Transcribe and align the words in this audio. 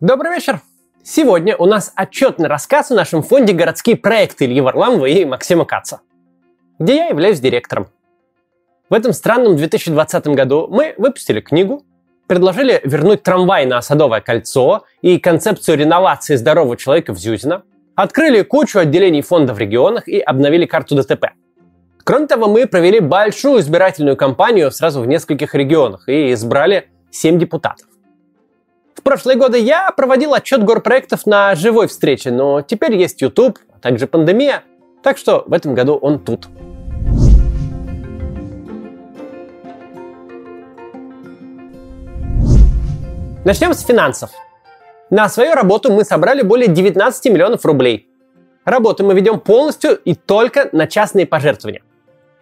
Добрый 0.00 0.32
вечер! 0.32 0.60
Сегодня 1.02 1.56
у 1.56 1.64
нас 1.64 1.90
отчетный 1.96 2.48
рассказ 2.50 2.90
о 2.90 2.94
нашем 2.94 3.22
фонде 3.22 3.54
«Городские 3.54 3.96
проекты» 3.96 4.44
Ильи 4.44 4.60
Варламова 4.60 5.06
и 5.06 5.24
Максима 5.24 5.64
Каца, 5.64 6.02
где 6.78 6.96
я 6.96 7.06
являюсь 7.06 7.40
директором. 7.40 7.88
В 8.90 8.92
этом 8.92 9.14
странном 9.14 9.56
2020 9.56 10.26
году 10.26 10.68
мы 10.70 10.92
выпустили 10.98 11.40
книгу, 11.40 11.82
предложили 12.26 12.78
вернуть 12.84 13.22
трамвай 13.22 13.64
на 13.64 13.80
Садовое 13.80 14.20
кольцо 14.20 14.84
и 15.00 15.18
концепцию 15.18 15.78
реновации 15.78 16.36
здорового 16.36 16.76
человека 16.76 17.14
в 17.14 17.18
Зюзино, 17.18 17.62
открыли 17.94 18.42
кучу 18.42 18.78
отделений 18.78 19.22
фонда 19.22 19.54
в 19.54 19.58
регионах 19.58 20.08
и 20.08 20.20
обновили 20.20 20.66
карту 20.66 20.94
ДТП. 20.96 21.28
Кроме 22.04 22.26
того, 22.26 22.48
мы 22.48 22.66
провели 22.66 23.00
большую 23.00 23.60
избирательную 23.60 24.18
кампанию 24.18 24.70
сразу 24.72 25.00
в 25.00 25.06
нескольких 25.06 25.54
регионах 25.54 26.06
и 26.06 26.34
избрали 26.34 26.90
7 27.12 27.38
депутатов. 27.38 27.86
В 28.96 29.02
прошлые 29.02 29.36
годы 29.36 29.58
я 29.58 29.90
проводил 29.90 30.32
отчет 30.32 30.64
горпроектов 30.64 31.26
на 31.26 31.54
живой 31.54 31.86
встрече, 31.86 32.30
но 32.30 32.62
теперь 32.62 32.96
есть 32.96 33.20
YouTube, 33.20 33.58
а 33.70 33.78
также 33.78 34.06
пандемия, 34.06 34.64
так 35.02 35.18
что 35.18 35.44
в 35.46 35.52
этом 35.52 35.74
году 35.74 35.96
он 35.96 36.18
тут. 36.18 36.48
Начнем 43.44 43.74
с 43.74 43.84
финансов. 43.84 44.30
На 45.10 45.28
свою 45.28 45.52
работу 45.52 45.92
мы 45.92 46.02
собрали 46.02 46.42
более 46.42 46.66
19 46.66 47.32
миллионов 47.32 47.64
рублей. 47.66 48.08
Работу 48.64 49.04
мы 49.04 49.14
ведем 49.14 49.38
полностью 49.40 49.94
и 49.94 50.14
только 50.14 50.70
на 50.72 50.88
частные 50.88 51.26
пожертвования. 51.26 51.82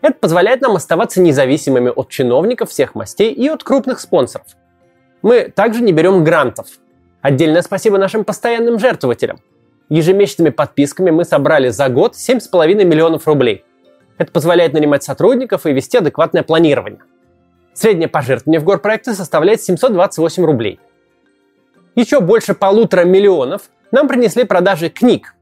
Это 0.00 0.14
позволяет 0.18 0.60
нам 0.62 0.76
оставаться 0.76 1.20
независимыми 1.20 1.90
от 1.94 2.08
чиновников 2.10 2.70
всех 2.70 2.94
мастей 2.94 3.32
и 3.32 3.48
от 3.48 3.64
крупных 3.64 4.00
спонсоров. 4.00 4.46
Мы 5.24 5.48
также 5.48 5.82
не 5.82 5.90
берем 5.90 6.22
грантов. 6.22 6.68
Отдельное 7.20 7.62
спасибо 7.62 7.98
нашим 7.98 8.24
постоянным 8.24 8.78
жертвователям. 8.78 9.40
Ежемесячными 9.88 10.50
подписками 10.50 11.10
мы 11.10 11.24
собрали 11.24 11.70
за 11.70 11.88
год 11.88 12.14
7,5 12.14 12.84
миллионов 12.84 13.26
рублей. 13.26 13.64
Это 14.18 14.30
позволяет 14.30 14.72
нанимать 14.72 15.02
сотрудников 15.02 15.66
и 15.66 15.72
вести 15.72 15.98
адекватное 15.98 16.44
планирование. 16.44 17.00
Среднее 17.72 18.06
пожертвование 18.06 18.60
в 18.60 18.64
горпроекты 18.64 19.14
составляет 19.14 19.60
728 19.60 20.44
рублей– 20.44 20.78
еще 21.94 22.18
больше 22.18 22.54
полутора 22.54 23.04
миллионов 23.04 23.70
нам 23.92 24.08
принесли 24.08 24.42
продажи 24.42 24.88
книг. 24.88 25.36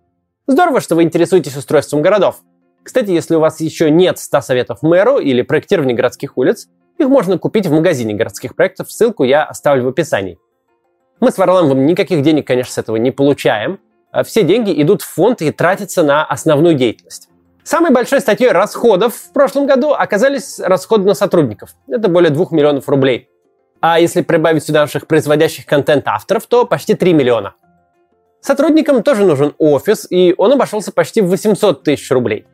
Здорово, 0.47 0.83
что 0.83 0.97
вы 0.97 1.05
интересуетесь 1.05 1.57
устройством 1.57 2.03
городов. 2.03 2.43
Кстати, 2.83 3.11
если 3.11 3.37
у 3.37 3.41
вас 3.41 3.61
еще 3.61 3.91
нет 3.91 4.19
100 4.19 4.41
советов 4.43 4.83
мэру 4.83 5.19
или 5.19 5.41
проектирования 5.41 5.95
городских 5.95 6.37
улиц, 6.37 6.69
их 7.03 7.09
можно 7.09 7.39
купить 7.39 7.67
в 7.67 7.73
магазине 7.73 8.15
городских 8.15 8.57
проектов, 8.57 8.91
ссылку 8.91 9.25
я 9.25 9.45
оставлю 9.45 9.85
в 9.85 9.89
описании. 9.89 10.39
Мы 11.21 11.31
с 11.31 11.39
Варламовым 11.39 11.87
никаких 11.87 12.23
денег, 12.23 12.47
конечно, 12.47 12.73
с 12.73 12.79
этого 12.79 12.97
не 12.97 13.11
получаем. 13.11 13.79
А 14.11 14.25
все 14.25 14.43
деньги 14.43 14.83
идут 14.83 15.03
в 15.03 15.09
фонд 15.09 15.41
и 15.41 15.51
тратятся 15.53 16.03
на 16.03 16.25
основную 16.25 16.75
деятельность. 16.75 17.29
Самой 17.65 17.93
большой 17.93 18.21
статьей 18.21 18.51
расходов 18.51 19.15
в 19.15 19.33
прошлом 19.33 19.67
году 19.67 19.93
оказались 19.93 20.59
расходы 20.59 21.07
на 21.07 21.15
сотрудников. 21.15 21.71
Это 21.89 22.09
более 22.09 22.31
2 22.31 22.47
миллионов 22.51 22.89
рублей. 22.89 23.29
А 23.81 24.01
если 24.01 24.23
прибавить 24.23 24.65
сюда 24.65 24.81
наших 24.81 25.07
производящих 25.07 25.65
контент 25.65 26.07
авторов, 26.09 26.47
то 26.47 26.67
почти 26.67 26.95
3 26.95 27.15
миллиона. 27.15 27.55
Сотрудникам 28.41 29.05
тоже 29.05 29.25
нужен 29.25 29.55
офис, 29.59 30.07
и 30.11 30.35
он 30.37 30.53
обошелся 30.53 30.93
почти 30.93 31.21
в 31.21 31.29
800 31.29 31.85
тысяч 31.85 32.11
рублей. 32.11 32.47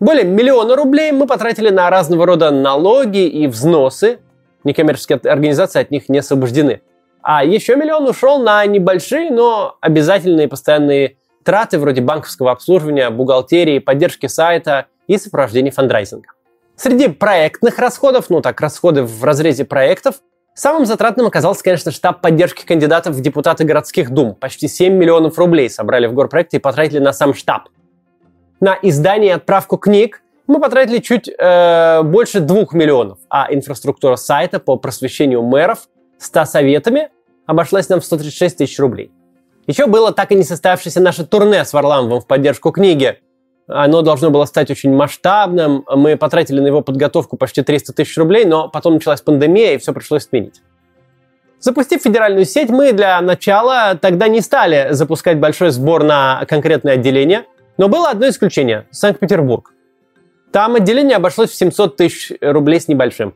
Более 0.00 0.24
миллиона 0.24 0.76
рублей 0.76 1.12
мы 1.12 1.26
потратили 1.26 1.68
на 1.68 1.90
разного 1.90 2.24
рода 2.24 2.50
налоги 2.50 3.26
и 3.26 3.46
взносы. 3.46 4.18
Некоммерческие 4.64 5.18
организации 5.18 5.80
от 5.80 5.90
них 5.90 6.08
не 6.08 6.18
освобождены. 6.18 6.80
А 7.22 7.44
еще 7.44 7.76
миллион 7.76 8.08
ушел 8.08 8.42
на 8.42 8.64
небольшие, 8.64 9.30
но 9.30 9.76
обязательные 9.82 10.48
постоянные 10.48 11.16
траты 11.44 11.78
вроде 11.78 12.00
банковского 12.00 12.50
обслуживания, 12.50 13.10
бухгалтерии, 13.10 13.78
поддержки 13.78 14.26
сайта 14.26 14.86
и 15.06 15.18
сопровождения 15.18 15.70
фандрайзинга. 15.70 16.28
Среди 16.76 17.08
проектных 17.08 17.78
расходов, 17.78 18.30
ну 18.30 18.40
так, 18.40 18.58
расходы 18.60 19.02
в 19.02 19.22
разрезе 19.22 19.64
проектов, 19.64 20.16
Самым 20.52 20.84
затратным 20.84 21.26
оказался, 21.26 21.62
конечно, 21.62 21.90
штаб 21.90 22.20
поддержки 22.20 22.66
кандидатов 22.66 23.14
в 23.14 23.20
депутаты 23.22 23.64
городских 23.64 24.10
дум. 24.10 24.34
Почти 24.34 24.68
7 24.68 24.92
миллионов 24.92 25.38
рублей 25.38 25.70
собрали 25.70 26.06
в 26.06 26.12
горпроекте 26.12 26.58
и 26.58 26.60
потратили 26.60 26.98
на 26.98 27.12
сам 27.12 27.34
штаб. 27.34 27.68
На 28.60 28.78
издание 28.82 29.30
и 29.30 29.34
отправку 29.34 29.78
книг 29.78 30.22
мы 30.46 30.60
потратили 30.60 30.98
чуть 30.98 31.28
э, 31.28 32.02
больше 32.02 32.40
2 32.40 32.66
миллионов, 32.72 33.18
а 33.28 33.46
инфраструктура 33.50 34.16
сайта 34.16 34.58
по 34.58 34.76
просвещению 34.76 35.42
мэров 35.42 35.88
100 36.18 36.44
советами 36.44 37.08
обошлась 37.46 37.88
нам 37.88 38.00
в 38.00 38.04
136 38.04 38.58
тысяч 38.58 38.78
рублей. 38.78 39.10
Еще 39.66 39.86
было 39.86 40.12
так 40.12 40.32
и 40.32 40.34
не 40.34 40.44
состоявшееся 40.44 41.00
наше 41.00 41.24
турне 41.24 41.64
с 41.64 41.72
Варламовым 41.72 42.20
в 42.20 42.26
поддержку 42.26 42.70
книги– 42.70 43.18
оно 43.72 44.02
должно 44.02 44.30
было 44.30 44.44
стать 44.46 44.70
очень 44.70 44.92
масштабным. 44.92 45.84
Мы 45.88 46.16
потратили 46.16 46.60
на 46.60 46.66
его 46.66 46.80
подготовку 46.80 47.36
почти 47.36 47.62
300 47.62 47.92
тысяч 47.92 48.16
рублей, 48.16 48.44
но 48.44 48.68
потом 48.68 48.94
началась 48.94 49.20
пандемия, 49.20 49.74
и 49.74 49.78
все 49.78 49.92
пришлось 49.92 50.24
сменить. 50.24 50.60
Запустив 51.60 52.02
федеральную 52.02 52.46
сеть, 52.46 52.70
мы 52.70 52.92
для 52.92 53.20
начала 53.20 53.96
тогда 54.00 54.28
не 54.28 54.40
стали 54.40 54.88
запускать 54.90 55.38
большой 55.38 55.70
сбор 55.70 56.02
на 56.02 56.44
конкретное 56.48 56.94
отделение, 56.94 57.44
но 57.76 57.88
было 57.88 58.10
одно 58.10 58.28
исключение– 58.28 58.86
Санкт-Петербург. 58.90 59.72
Там 60.52 60.74
отделение 60.74 61.16
обошлось 61.16 61.50
в 61.50 61.54
700 61.54 61.96
тысяч 61.96 62.32
рублей 62.40 62.80
с 62.80 62.88
небольшим. 62.88 63.34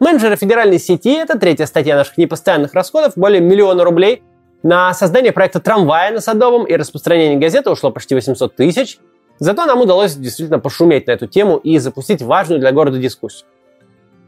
Менеджеры 0.00 0.36
федеральной 0.36 0.78
сети– 0.78 1.12
это 1.18 1.38
третья 1.38 1.66
статья 1.66 1.96
наших 1.96 2.18
непостоянных 2.18 2.74
расходов, 2.74 3.14
более 3.16 3.40
миллиона 3.40 3.84
рублей. 3.84 4.22
На 4.62 4.92
создание 4.94 5.32
проекта 5.32 5.60
трамвая 5.60 6.12
на 6.12 6.20
Садовом 6.20 6.64
и 6.64 6.74
распространение 6.74 7.38
газеты 7.38 7.70
ушло 7.70 7.90
почти 7.90 8.14
800 8.14 8.56
тысяч– 8.56 8.98
Зато 9.38 9.66
нам 9.66 9.80
удалось 9.80 10.16
действительно 10.16 10.58
пошуметь 10.58 11.06
на 11.06 11.12
эту 11.12 11.26
тему 11.26 11.56
и 11.58 11.78
запустить 11.78 12.22
важную 12.22 12.60
для 12.60 12.72
города 12.72 12.98
дискуссию. 12.98 13.48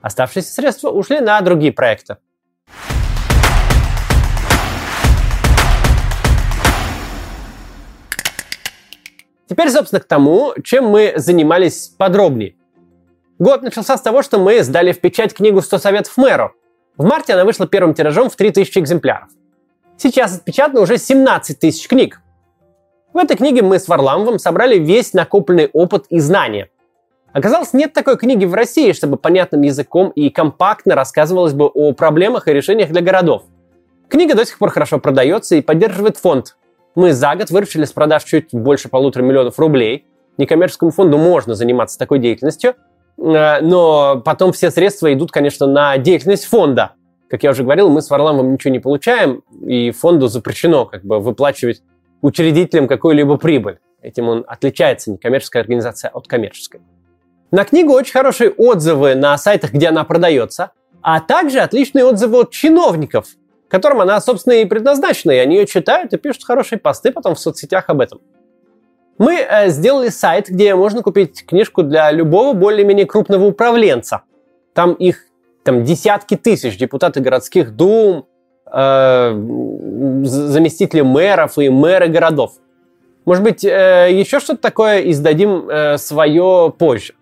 Оставшиеся 0.02 0.52
средства 0.52 0.90
ушли 0.90 1.20
на 1.20 1.40
другие 1.40 1.72
проекты. 1.72 2.16
Теперь, 9.50 9.68
собственно, 9.68 10.00
к 10.00 10.04
тому, 10.04 10.54
чем 10.62 10.86
мы 10.86 11.14
занимались 11.16 11.92
подробнее. 11.98 12.54
Год 13.40 13.62
начался 13.62 13.96
с 13.96 14.00
того, 14.00 14.22
что 14.22 14.38
мы 14.38 14.62
сдали 14.62 14.92
в 14.92 15.00
печать 15.00 15.34
книгу 15.34 15.58
«100 15.58 15.78
советов 15.78 16.16
мэру». 16.16 16.52
В 16.96 17.04
марте 17.04 17.32
она 17.34 17.44
вышла 17.44 17.66
первым 17.66 17.92
тиражом 17.92 18.30
в 18.30 18.36
3000 18.36 18.78
экземпляров. 18.78 19.28
Сейчас 19.96 20.36
отпечатано 20.36 20.82
уже 20.82 20.98
17 20.98 21.58
тысяч 21.58 21.88
книг. 21.88 22.20
В 23.12 23.18
этой 23.18 23.36
книге 23.36 23.62
мы 23.62 23.80
с 23.80 23.88
Варламовым 23.88 24.38
собрали 24.38 24.78
весь 24.78 25.14
накопленный 25.14 25.68
опыт 25.72 26.06
и 26.10 26.20
знания. 26.20 26.70
Оказалось, 27.32 27.72
нет 27.72 27.92
такой 27.92 28.16
книги 28.16 28.44
в 28.44 28.54
России, 28.54 28.92
чтобы 28.92 29.16
понятным 29.16 29.62
языком 29.62 30.10
и 30.10 30.30
компактно 30.30 30.94
рассказывалось 30.94 31.54
бы 31.54 31.66
о 31.66 31.92
проблемах 31.92 32.46
и 32.46 32.52
решениях 32.52 32.90
для 32.90 33.00
городов. 33.00 33.42
Книга 34.08 34.36
до 34.36 34.46
сих 34.46 34.58
пор 34.58 34.70
хорошо 34.70 35.00
продается 35.00 35.56
и 35.56 35.60
поддерживает 35.60 36.18
фонд. 36.18 36.56
Мы 36.94 37.12
за 37.12 37.34
год 37.36 37.50
выручили 37.50 37.84
с 37.84 37.92
продаж 37.92 38.24
чуть 38.24 38.52
больше 38.52 38.88
полутора 38.88 39.22
миллионов 39.22 39.58
рублей. 39.58 40.06
Некоммерческому 40.38 40.90
фонду 40.90 41.18
можно 41.18 41.54
заниматься 41.54 41.98
такой 41.98 42.18
деятельностью, 42.18 42.74
э, 43.18 43.60
но 43.60 44.20
потом 44.24 44.52
все 44.52 44.70
средства 44.70 45.12
идут, 45.12 45.30
конечно, 45.30 45.66
на 45.66 45.98
деятельность 45.98 46.46
фонда. 46.46 46.92
Как 47.28 47.42
я 47.42 47.50
уже 47.50 47.62
говорил, 47.62 47.90
мы 47.90 48.02
с 48.02 48.10
Варламовым 48.10 48.54
ничего 48.54 48.72
не 48.72 48.80
получаем, 48.80 49.42
и 49.64 49.92
фонду 49.92 50.26
запрещено 50.28 50.86
как 50.86 51.04
бы 51.04 51.20
выплачивать 51.20 51.82
учредителям 52.22 52.88
какую-либо 52.88 53.36
прибыль. 53.36 53.78
Этим 54.02 54.28
он 54.28 54.44
отличается 54.48 55.12
некоммерческая 55.12 55.62
организация 55.62 56.10
от 56.10 56.26
коммерческой. 56.26 56.80
На 57.50 57.64
книгу 57.64 57.92
очень 57.92 58.12
хорошие 58.12 58.50
отзывы 58.50 59.14
на 59.14 59.36
сайтах, 59.36 59.72
где 59.72 59.88
она 59.88 60.04
продается, 60.04 60.72
а 61.02 61.20
также 61.20 61.60
отличные 61.60 62.04
отзывы 62.04 62.40
от 62.40 62.50
чиновников, 62.50 63.26
которым 63.70 64.00
она, 64.00 64.20
собственно, 64.20 64.54
и 64.54 64.64
предназначена, 64.64 65.32
и 65.32 65.38
они 65.38 65.56
ее 65.56 65.66
читают 65.66 66.12
и 66.12 66.18
пишут 66.18 66.44
хорошие 66.44 66.78
посты 66.78 67.12
потом 67.12 67.34
в 67.34 67.40
соцсетях 67.40 67.84
об 67.88 68.00
этом. 68.00 68.20
Мы 69.16 69.36
э, 69.36 69.68
сделали 69.68 70.08
сайт, 70.08 70.48
где 70.48 70.74
можно 70.74 71.02
купить 71.02 71.46
книжку 71.46 71.82
для 71.82 72.10
любого 72.10 72.52
более-менее 72.54 73.06
крупного 73.06 73.44
управленца. 73.44 74.22
Там 74.74 74.94
их 74.94 75.26
там 75.62 75.84
десятки 75.84 76.36
тысяч 76.36 76.78
депутаты 76.78 77.20
городских 77.20 77.76
дум, 77.76 78.26
э, 78.72 79.30
заместители 80.24 81.02
мэров 81.02 81.58
и 81.58 81.68
мэры 81.68 82.08
городов. 82.08 82.52
Может 83.26 83.44
быть, 83.44 83.64
э, 83.64 84.08
еще 84.10 84.40
что-то 84.40 84.62
такое 84.62 85.10
издадим 85.10 85.68
э, 85.68 85.98
свое 85.98 86.72
позже. 86.76 87.14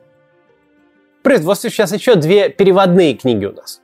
В 1.21 1.23
производстве 1.25 1.71
сейчас 1.71 1.93
еще 1.93 2.15
две 2.15 2.49
переводные 2.49 3.15
книги 3.15 3.45
у 3.45 3.53
нас. 3.53 3.83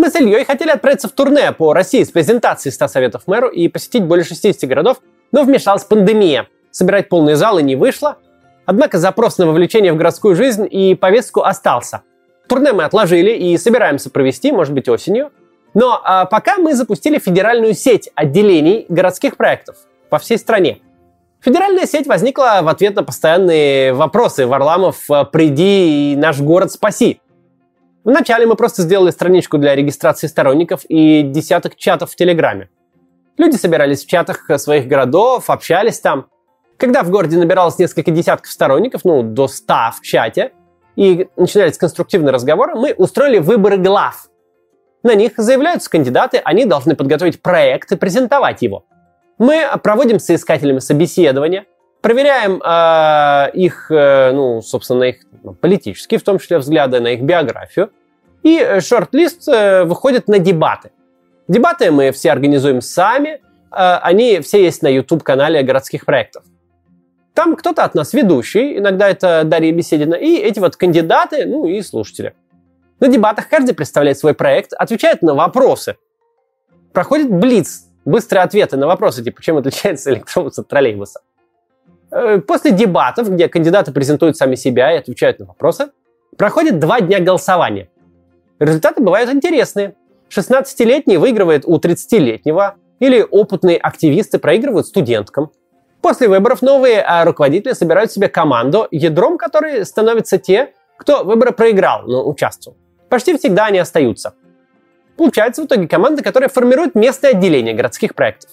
Мы 0.00 0.08
с 0.08 0.14
Ильей 0.14 0.46
хотели 0.46 0.70
отправиться 0.70 1.08
в 1.08 1.12
турне 1.12 1.52
по 1.52 1.74
России 1.74 2.02
с 2.02 2.10
презентацией 2.10 2.72
100 2.72 2.88
советов 2.88 3.24
мэру 3.26 3.48
и 3.48 3.68
посетить 3.68 4.02
более 4.02 4.24
60 4.24 4.66
городов, 4.66 5.02
но 5.30 5.42
вмешалась 5.42 5.84
пандемия. 5.84 6.48
Собирать 6.70 7.10
полные 7.10 7.36
залы 7.36 7.62
не 7.62 7.76
вышло. 7.76 8.16
Однако 8.64 8.96
запрос 8.96 9.36
на 9.36 9.46
вовлечение 9.46 9.92
в 9.92 9.98
городскую 9.98 10.36
жизнь 10.36 10.66
и 10.70 10.94
повестку 10.94 11.42
остался. 11.42 12.00
Турне 12.48 12.72
мы 12.72 12.84
отложили 12.84 13.32
и 13.32 13.58
собираемся 13.58 14.08
провести, 14.08 14.52
может 14.52 14.72
быть, 14.72 14.88
осенью. 14.88 15.32
Но 15.74 16.00
а, 16.02 16.24
пока 16.24 16.56
мы 16.56 16.74
запустили 16.74 17.18
федеральную 17.18 17.74
сеть 17.74 18.10
отделений 18.14 18.86
городских 18.88 19.36
проектов 19.36 19.76
по 20.08 20.18
всей 20.18 20.38
стране. 20.38 20.78
Федеральная 21.42 21.84
сеть 21.84 22.06
возникла 22.06 22.60
в 22.62 22.68
ответ 22.68 22.94
на 22.94 23.02
постоянные 23.02 23.92
вопросы 23.92 24.46
Варламов 24.46 25.06
«Приди 25.30 26.14
и 26.14 26.16
наш 26.16 26.40
город 26.40 26.72
спаси». 26.72 27.20
Вначале 28.04 28.46
мы 28.46 28.56
просто 28.56 28.82
сделали 28.82 29.10
страничку 29.10 29.58
для 29.58 29.74
регистрации 29.74 30.26
сторонников 30.26 30.84
и 30.88 31.22
десяток 31.22 31.76
чатов 31.76 32.10
в 32.10 32.16
Телеграме. 32.16 32.70
Люди 33.36 33.56
собирались 33.56 34.04
в 34.04 34.08
чатах 34.08 34.50
своих 34.58 34.86
городов, 34.86 35.50
общались 35.50 36.00
там. 36.00 36.26
Когда 36.78 37.02
в 37.02 37.10
городе 37.10 37.36
набиралось 37.36 37.78
несколько 37.78 38.10
десятков 38.10 38.50
сторонников, 38.50 39.04
ну, 39.04 39.22
до 39.22 39.48
ста 39.48 39.90
в 39.90 40.00
чате, 40.00 40.52
и 40.96 41.28
начинались 41.36 41.78
конструктивные 41.78 42.32
разговоры, 42.32 42.74
мы 42.74 42.94
устроили 42.94 43.38
выборы 43.38 43.76
глав. 43.76 44.28
На 45.02 45.14
них 45.14 45.32
заявляются 45.36 45.90
кандидаты, 45.90 46.38
они 46.44 46.64
должны 46.64 46.94
подготовить 46.94 47.40
проект 47.40 47.92
и 47.92 47.96
презентовать 47.96 48.62
его. 48.62 48.84
Мы 49.38 49.64
проводим 49.82 50.18
с 50.18 50.26
соискателями 50.26 50.78
собеседования, 50.78 51.64
проверяем 52.00 52.60
э, 52.62 53.50
их, 53.52 53.90
э, 53.90 54.32
ну, 54.32 54.62
собственно, 54.62 55.04
их 55.04 55.16
политические, 55.60 56.18
в 56.18 56.22
том 56.22 56.38
числе 56.38 56.58
взгляды 56.58 57.00
на 57.00 57.08
их 57.08 57.22
биографию, 57.22 57.90
и 58.42 58.78
шорт-лист 58.80 59.48
э, 59.48 59.84
выходит 59.84 60.28
на 60.28 60.38
дебаты. 60.38 60.90
Дебаты 61.48 61.90
мы 61.90 62.10
все 62.12 62.32
организуем 62.32 62.80
сами, 62.80 63.30
э, 63.30 63.38
они 63.70 64.40
все 64.40 64.62
есть 64.62 64.82
на 64.82 64.88
YouTube-канале 64.88 65.62
городских 65.62 66.06
проектов. 66.06 66.44
Там 67.34 67.56
кто-то 67.56 67.84
от 67.84 67.94
нас 67.94 68.12
ведущий, 68.12 68.78
иногда 68.78 69.08
это 69.08 69.42
Дарья 69.44 69.72
Беседина, 69.72 70.14
и 70.14 70.36
эти 70.36 70.58
вот 70.58 70.76
кандидаты, 70.76 71.46
ну 71.46 71.66
и 71.66 71.80
слушатели. 71.82 72.34
На 72.98 73.08
дебатах 73.08 73.48
каждый 73.48 73.74
представляет 73.74 74.18
свой 74.18 74.34
проект, 74.34 74.72
отвечает 74.74 75.22
на 75.22 75.34
вопросы. 75.34 75.96
Проходит 76.92 77.30
блиц, 77.30 77.86
быстрые 78.04 78.42
ответы 78.42 78.76
на 78.76 78.86
вопросы, 78.86 79.22
типа, 79.22 79.42
чем 79.42 79.56
отличается 79.56 80.12
электробус 80.12 80.58
от 80.58 80.68
троллейбуса. 80.68 81.20
Э, 82.10 82.38
после 82.38 82.72
дебатов, 82.72 83.30
где 83.30 83.48
кандидаты 83.48 83.92
презентуют 83.92 84.36
сами 84.36 84.54
себя 84.54 84.92
и 84.92 84.98
отвечают 84.98 85.38
на 85.38 85.46
вопросы, 85.46 85.90
проходит 86.36 86.78
два 86.78 87.00
дня 87.00 87.20
голосования. 87.20 87.88
Результаты 88.58 89.02
бывают 89.02 89.30
интересные. 89.30 89.94
16-летний 90.30 91.16
выигрывает 91.16 91.64
у 91.64 91.78
30-летнего, 91.78 92.76
или 93.00 93.26
опытные 93.28 93.78
активисты 93.78 94.38
проигрывают 94.38 94.86
студенткам. 94.86 95.50
После 96.02 96.28
выборов 96.28 96.62
новые 96.62 97.02
а, 97.02 97.24
руководители 97.24 97.72
собирают 97.72 98.12
себе 98.12 98.28
команду, 98.28 98.86
ядром 98.90 99.38
которой 99.38 99.84
становятся 99.84 100.38
те, 100.38 100.72
кто 100.98 101.24
выборы 101.24 101.52
проиграл, 101.52 102.02
но 102.06 102.28
участвовал. 102.28 102.76
Почти 103.08 103.36
всегда 103.36 103.66
они 103.66 103.78
остаются. 103.78 104.34
Получается 105.16 105.62
в 105.62 105.66
итоге 105.66 105.88
команда, 105.88 106.22
которая 106.22 106.48
формирует 106.48 106.94
местное 106.94 107.32
отделение 107.32 107.74
городских 107.74 108.14
проектов. 108.14 108.50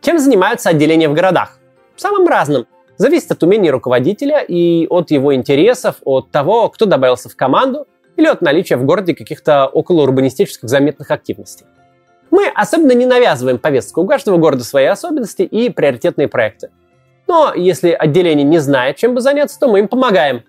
Чем 0.00 0.18
занимаются 0.18 0.70
отделения 0.70 1.08
в 1.08 1.14
городах? 1.14 1.59
Самым 2.00 2.26
разным. 2.26 2.66
Зависит 2.96 3.30
от 3.30 3.42
умений 3.42 3.70
руководителя 3.70 4.40
и 4.40 4.86
от 4.88 5.10
его 5.10 5.34
интересов, 5.34 5.96
от 6.02 6.30
того, 6.30 6.70
кто 6.70 6.86
добавился 6.86 7.28
в 7.28 7.36
команду 7.36 7.86
или 8.16 8.26
от 8.26 8.40
наличия 8.40 8.76
в 8.78 8.84
городе 8.86 9.14
каких-то 9.14 9.66
околоурбанистических 9.66 10.66
заметных 10.66 11.10
активностей. 11.10 11.66
Мы 12.30 12.48
особенно 12.54 12.92
не 12.92 13.04
навязываем 13.04 13.58
повестку. 13.58 14.00
У 14.00 14.06
каждого 14.06 14.38
города 14.38 14.64
свои 14.64 14.86
особенности 14.86 15.42
и 15.42 15.68
приоритетные 15.68 16.26
проекты. 16.26 16.70
Но 17.28 17.52
если 17.54 17.90
отделение 17.90 18.46
не 18.46 18.60
знает, 18.60 18.96
чем 18.96 19.14
бы 19.14 19.20
заняться, 19.20 19.60
то 19.60 19.68
мы 19.68 19.80
им 19.80 19.88
помогаем. 19.88 20.44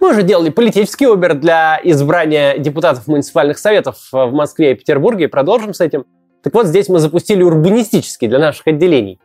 Мы 0.00 0.10
уже 0.10 0.24
делали 0.24 0.50
политический 0.50 1.06
убер 1.06 1.34
для 1.34 1.80
избрания 1.84 2.58
депутатов 2.58 3.06
муниципальных 3.06 3.58
советов 3.58 4.08
в 4.10 4.32
Москве 4.32 4.72
и 4.72 4.74
Петербурге 4.74 5.26
и 5.26 5.28
продолжим 5.28 5.72
с 5.72 5.80
этим. 5.80 6.04
Так 6.42 6.52
вот, 6.52 6.66
здесь 6.66 6.88
мы 6.88 6.98
запустили 6.98 7.44
урбанистический 7.44 8.26
для 8.26 8.40
наших 8.40 8.66
отделений. 8.66 9.20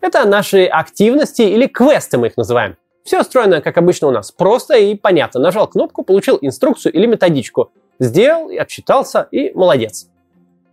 Это 0.00 0.26
наши 0.26 0.64
активности 0.66 1.42
или 1.42 1.66
квесты 1.66 2.18
мы 2.18 2.28
их 2.28 2.36
называем. 2.36 2.76
Все 3.04 3.20
устроено, 3.20 3.60
как 3.60 3.78
обычно 3.78 4.08
у 4.08 4.10
нас, 4.10 4.30
просто 4.30 4.74
и 4.74 4.94
понятно. 4.94 5.40
Нажал 5.40 5.66
кнопку, 5.66 6.02
получил 6.02 6.38
инструкцию 6.40 6.92
или 6.92 7.06
методичку. 7.06 7.70
Сделал, 7.98 8.50
отчитался 8.58 9.28
и 9.30 9.52
молодец 9.54 10.10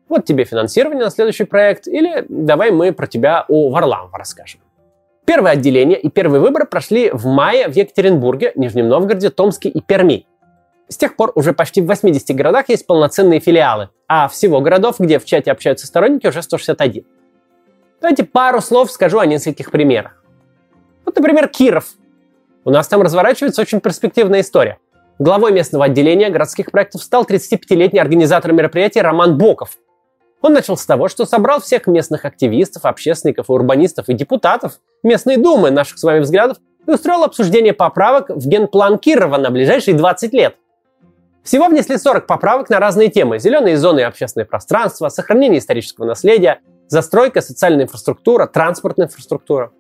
вот 0.10 0.26
тебе 0.26 0.46
финансирование 0.46 1.06
на 1.06 1.12
следующий 1.12 1.44
проект, 1.44 1.88
или 1.88 2.26
давай 2.30 2.72
мы 2.72 2.94
про 2.94 3.08
тебя 3.08 3.46
у 3.48 3.70
Варламова 3.70 4.18
расскажем. 4.18 4.62
Первое 5.26 5.54
отделение 5.54 6.00
и 6.00 6.10
первые 6.10 6.40
выборы 6.40 6.66
прошли 6.66 7.12
в 7.12 7.26
мае 7.26 7.68
в 7.68 7.76
Екатеринбурге, 7.76 8.54
Нижнем 8.56 8.88
Новгороде, 8.88 9.30
Томске 9.30 9.68
и 9.70 9.82
Перми. 9.82 10.26
С 10.88 10.96
тех 10.96 11.18
пор 11.18 11.34
уже 11.36 11.52
почти 11.52 11.82
в 11.82 11.88
80 11.88 12.34
городах 12.34 12.70
есть 12.70 12.88
полноценные 12.88 13.42
филиалы, 13.42 13.90
а 14.08 14.30
всего 14.30 14.62
городов, 14.62 15.00
где 15.00 15.20
в 15.20 15.26
чате 15.26 15.52
общаются 15.52 15.86
сторонники, 15.86 16.28
уже 16.28 16.42
161. 16.42 17.04
Давайте 18.02 18.24
пару 18.24 18.62
слов 18.62 18.92
скажу 18.92 19.20
о 19.20 19.26
нескольких 19.26 19.72
примерах. 19.72 20.24
Вот, 21.06 21.16
например, 21.16 21.48
Киров. 21.48 21.86
У 22.64 22.70
нас 22.70 22.88
там 22.88 23.02
разворачивается 23.02 23.62
очень 23.62 23.80
перспективная 23.80 24.42
история. 24.42 24.78
Главой 25.20 25.52
местного 25.52 25.86
отделения 25.86 26.30
городских 26.30 26.72
проектов 26.72 27.02
стал 27.02 27.24
35-летний 27.24 28.00
организатор 28.00 28.52
мероприятия 28.52 29.02
Роман 29.02 29.38
Боков, 29.38 29.78
он 30.42 30.54
начал 30.54 30.78
с 30.78 30.86
того, 30.86 31.08
что 31.08 31.26
собрал 31.26 31.60
всех 31.62 31.88
местных 31.88 32.26
активистов, 32.26 32.86
общественников, 32.86 33.50
урбанистов 33.50 34.08
и 34.10 34.14
депутатов 34.14 34.80
местной 35.04 35.38
думы 35.38 35.72
наших 35.72 35.98
с 35.98 36.04
вами 36.04 36.20
взглядов 36.20 36.58
и 36.86 36.92
устроил 36.92 37.24
обсуждение 37.24 37.74
поправок 37.74 38.30
в 38.30 38.48
генплан 38.48 39.00
Кирова 39.00 39.38
на 39.38 39.50
ближайшие 39.50 39.96
20 39.96 40.34
лет. 40.34 40.56
Всего 41.44 41.68
внесли 41.68 41.98
40 41.98 42.28
поправок 42.28 42.70
на 42.70 42.80
разные 42.80 43.10
темы. 43.10 43.40
Зеленые 43.40 43.78
зоны 43.78 44.02
и 44.02 44.04
общественное 44.04 44.46
пространство, 44.46 45.10
сохранение 45.10 45.60
исторического 45.60 46.06
наследия, 46.06 46.60
застройка, 46.88 47.42
социальная 47.42 47.86
инфраструктура, 47.86 48.48
транспортная 48.48 49.08
инфраструктура. 49.08 49.72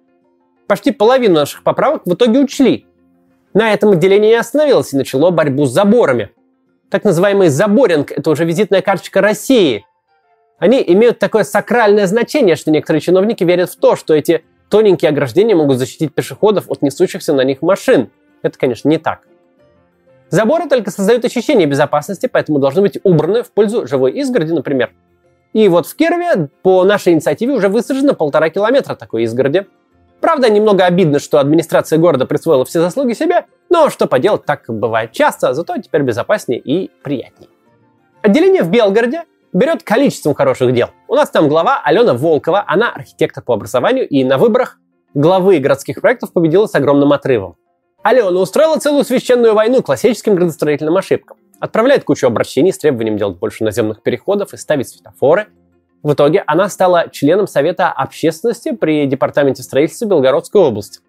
Почти 0.67 0.91
половину 0.91 1.35
наших 1.35 1.63
поправок 1.63 2.03
в 2.05 2.13
итоге 2.13 2.39
учли. 2.39 2.85
На 3.53 3.73
этом 3.73 3.91
отделение 3.91 4.31
не 4.31 4.35
остановилось 4.35 4.93
и 4.93 4.97
начало 4.97 5.31
борьбу 5.31 5.65
с 5.65 5.71
заборами. 5.71 6.31
Так 6.89 7.03
называемый 7.03 7.49
заборинг– 7.49 8.11
это 8.15 8.29
уже 8.29 8.45
визитная 8.45 8.81
карточка 8.81 9.21
России– 9.21 9.85
они 10.59 10.83
имеют 10.85 11.19
такое 11.19 11.43
сакральное 11.43 12.07
значение, 12.07 12.55
что 12.55 12.71
некоторые 12.71 13.01
чиновники 13.01 13.43
верят 13.43 13.69
в 13.69 13.75
то, 13.75 13.95
что 13.95 14.15
эти 14.15 14.43
тоненькие 14.69 15.09
ограждения 15.09 15.55
могут 15.55 15.77
защитить 15.77 16.13
пешеходов 16.13 16.69
от 16.69 16.81
несущихся 16.81 17.33
на 17.33 17.41
них 17.41 17.61
машин. 17.61 18.09
Это, 18.41 18.57
конечно, 18.57 18.89
не 18.89 18.97
так. 18.97 19.21
Заборы 20.29 20.67
только 20.67 20.91
создают 20.91 21.23
ощущение 21.25 21.67
безопасности, 21.67 22.27
поэтому 22.27 22.59
должны 22.59 22.81
быть 22.81 22.99
убраны 23.03 23.43
в 23.43 23.51
пользу 23.51 23.87
живой 23.87 24.11
изгороди, 24.13 24.51
например. 24.51 24.93
И 25.57 25.69
вот 25.69 25.87
в 25.87 25.95
Кирове 25.95 26.49
по 26.61 26.83
нашей 26.83 27.13
инициативе 27.13 27.51
уже 27.51 27.67
высажено 27.67 28.13
полтора 28.13 28.51
километра 28.51 28.93
такой 28.93 29.23
изгороди. 29.23 29.65
Правда, 30.21 30.51
немного 30.51 30.85
обидно, 30.85 31.17
что 31.17 31.39
администрация 31.39 31.97
города 31.97 32.27
присвоила 32.27 32.63
все 32.63 32.79
заслуги 32.79 33.13
себе, 33.13 33.47
но 33.67 33.89
что 33.89 34.05
поделать, 34.05 34.45
так 34.45 34.65
бывает 34.67 35.13
часто, 35.13 35.55
зато 35.55 35.75
теперь 35.79 36.03
безопаснее 36.03 36.59
и 36.59 36.91
приятнее. 37.01 37.49
Отделение 38.21 38.61
в 38.61 38.69
Белгороде 38.69 39.23
берет 39.51 39.81
количеством 39.81 40.35
хороших 40.35 40.75
дел. 40.75 40.89
У 41.07 41.15
нас 41.15 41.31
там 41.31 41.49
глава 41.49 41.81
Алена 41.83 42.13
Волкова, 42.13 42.63
она 42.67 42.91
архитектор 42.91 43.43
по 43.43 43.55
образованию 43.55 44.07
и 44.07 44.23
на 44.23 44.37
выборах 44.37 44.77
главы 45.15 45.57
городских 45.57 46.01
проектов 46.01 46.33
победила 46.33 46.67
с 46.67 46.75
огромным 46.75 47.13
отрывом. 47.13 47.55
Алена 48.03 48.29
устроила 48.29 48.77
целую 48.77 49.05
священную 49.05 49.55
войну 49.55 49.81
классическим 49.81 50.35
градостроительным 50.35 50.97
ошибкам. 50.97 51.37
Отправляет 51.59 52.03
кучу 52.03 52.27
обращений 52.27 52.71
с 52.71 52.77
требованием 52.77 53.17
делать 53.17 53.37
больше 53.37 53.63
наземных 53.63 54.03
переходов 54.03 54.53
и 54.53 54.57
ставить 54.57 54.89
светофоры. 54.89 55.47
В 56.03 56.13
итоге 56.13 56.43
она 56.45 56.69
стала 56.69 57.09
членом 57.09 57.47
Совета 57.47 57.91
общественности 57.91 58.71
при 58.71 59.07
Департаменте 59.07 59.63
строительства 59.63 60.05
Белгородской 60.05 60.61
области. 60.61 60.99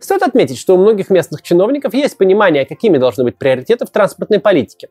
Стоит 0.00 0.22
отметить, 0.22 0.58
что 0.58 0.74
у 0.74 0.78
многих 0.78 1.08
местных 1.08 1.42
чиновников 1.42 1.94
есть 1.94 2.18
понимание, 2.18 2.66
какими 2.66 2.98
должны 2.98 3.24
быть 3.24 3.38
приоритеты 3.38 3.86
в 3.86 3.90
транспортной 3.90 4.40
политике. 4.40 4.88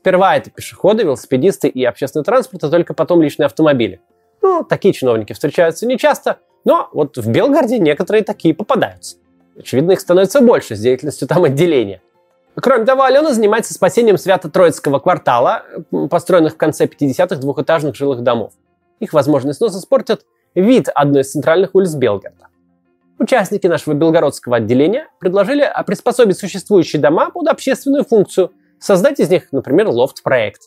Сперва 0.00 0.36
это 0.36 0.50
пешеходы, 0.50 1.02
велосипедисты 1.02 1.68
и 1.68 1.84
общественный 1.84 2.24
транспорт, 2.24 2.62
а 2.64 2.70
только 2.70 2.94
потом 2.94 3.20
личные 3.20 3.46
автомобили. 3.46 4.00
Ну, 4.42 4.62
такие 4.62 4.94
чиновники 4.94 5.32
встречаются 5.32 5.86
нечасто, 5.86 6.38
но 6.64 6.88
вот 6.92 7.16
в 7.16 7.28
Белгороде 7.30 7.78
некоторые 7.78 8.22
такие 8.22 8.54
попадаются. 8.54 9.16
Очевидно, 9.58 9.92
их 9.92 10.00
становится 10.00 10.40
больше 10.40 10.76
с 10.76 10.80
деятельностью 10.80 11.26
там 11.26 11.44
отделения. 11.44 12.00
Кроме 12.60 12.84
того, 12.84 13.04
Алена 13.04 13.32
занимается 13.32 13.74
спасением 13.74 14.18
Свято-Троицкого 14.18 14.98
квартала, 14.98 15.64
построенных 16.10 16.54
в 16.54 16.56
конце 16.56 16.86
50-х 16.86 17.36
двухэтажных 17.36 17.94
жилых 17.94 18.22
домов. 18.22 18.52
Их 19.00 19.12
возможный 19.12 19.54
снос 19.54 19.76
испортит 19.76 20.24
вид 20.54 20.88
одной 20.94 21.22
из 21.22 21.32
центральных 21.32 21.74
улиц 21.74 21.94
Белгорода. 21.94 22.48
Участники 23.18 23.66
нашего 23.66 23.94
белгородского 23.94 24.56
отделения 24.56 25.08
предложили 25.18 25.70
приспособить 25.86 26.38
существующие 26.38 27.00
дома 27.00 27.30
под 27.30 27.48
общественную 27.48 28.04
функцию– 28.04 28.52
создать 28.80 29.20
из 29.20 29.28
них, 29.28 29.48
например, 29.52 29.88
лофт-проект. 29.88 30.62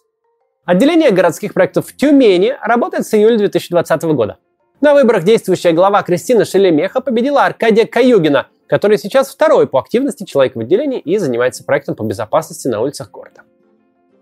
Отделение 0.65 1.11
городских 1.11 1.53
проектов 1.53 1.87
в 1.87 1.95
Тюмени 1.95 2.55
работает 2.61 3.07
с 3.07 3.13
июля 3.13 3.37
2020 3.37 4.03
года. 4.03 4.37
На 4.79 4.93
выборах 4.93 5.23
действующая 5.23 5.71
глава 5.71 6.03
Кристина 6.03 6.45
Шелемеха 6.45 7.01
победила 7.01 7.45
Аркадия 7.45 7.85
Каюгина, 7.85 8.47
который 8.71 8.97
сейчас 8.97 9.29
второй 9.29 9.67
по 9.67 9.79
активности 9.79 10.23
человек 10.23 10.55
в 10.55 10.59
отделении 10.61 10.97
и 10.97 11.17
занимается 11.17 11.65
проектом 11.65 11.93
по 11.93 12.03
безопасности 12.03 12.69
на 12.69 12.79
улицах 12.79 13.11
города. 13.11 13.41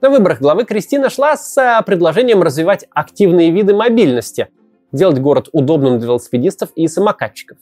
На 0.01 0.09
выборах 0.09 0.41
главы 0.41 0.65
Кристина 0.65 1.11
шла 1.11 1.37
с 1.37 1.55
э, 1.55 1.83
предложением 1.85 2.41
развивать 2.41 2.87
активные 2.89 3.51
виды 3.51 3.75
мобильности, 3.75 4.47
делать 4.91 5.19
город 5.19 5.49
удобным 5.51 5.99
для 5.99 6.07
велосипедистов 6.07 6.71
и 6.73 6.87
самокатчиков. 6.87 7.59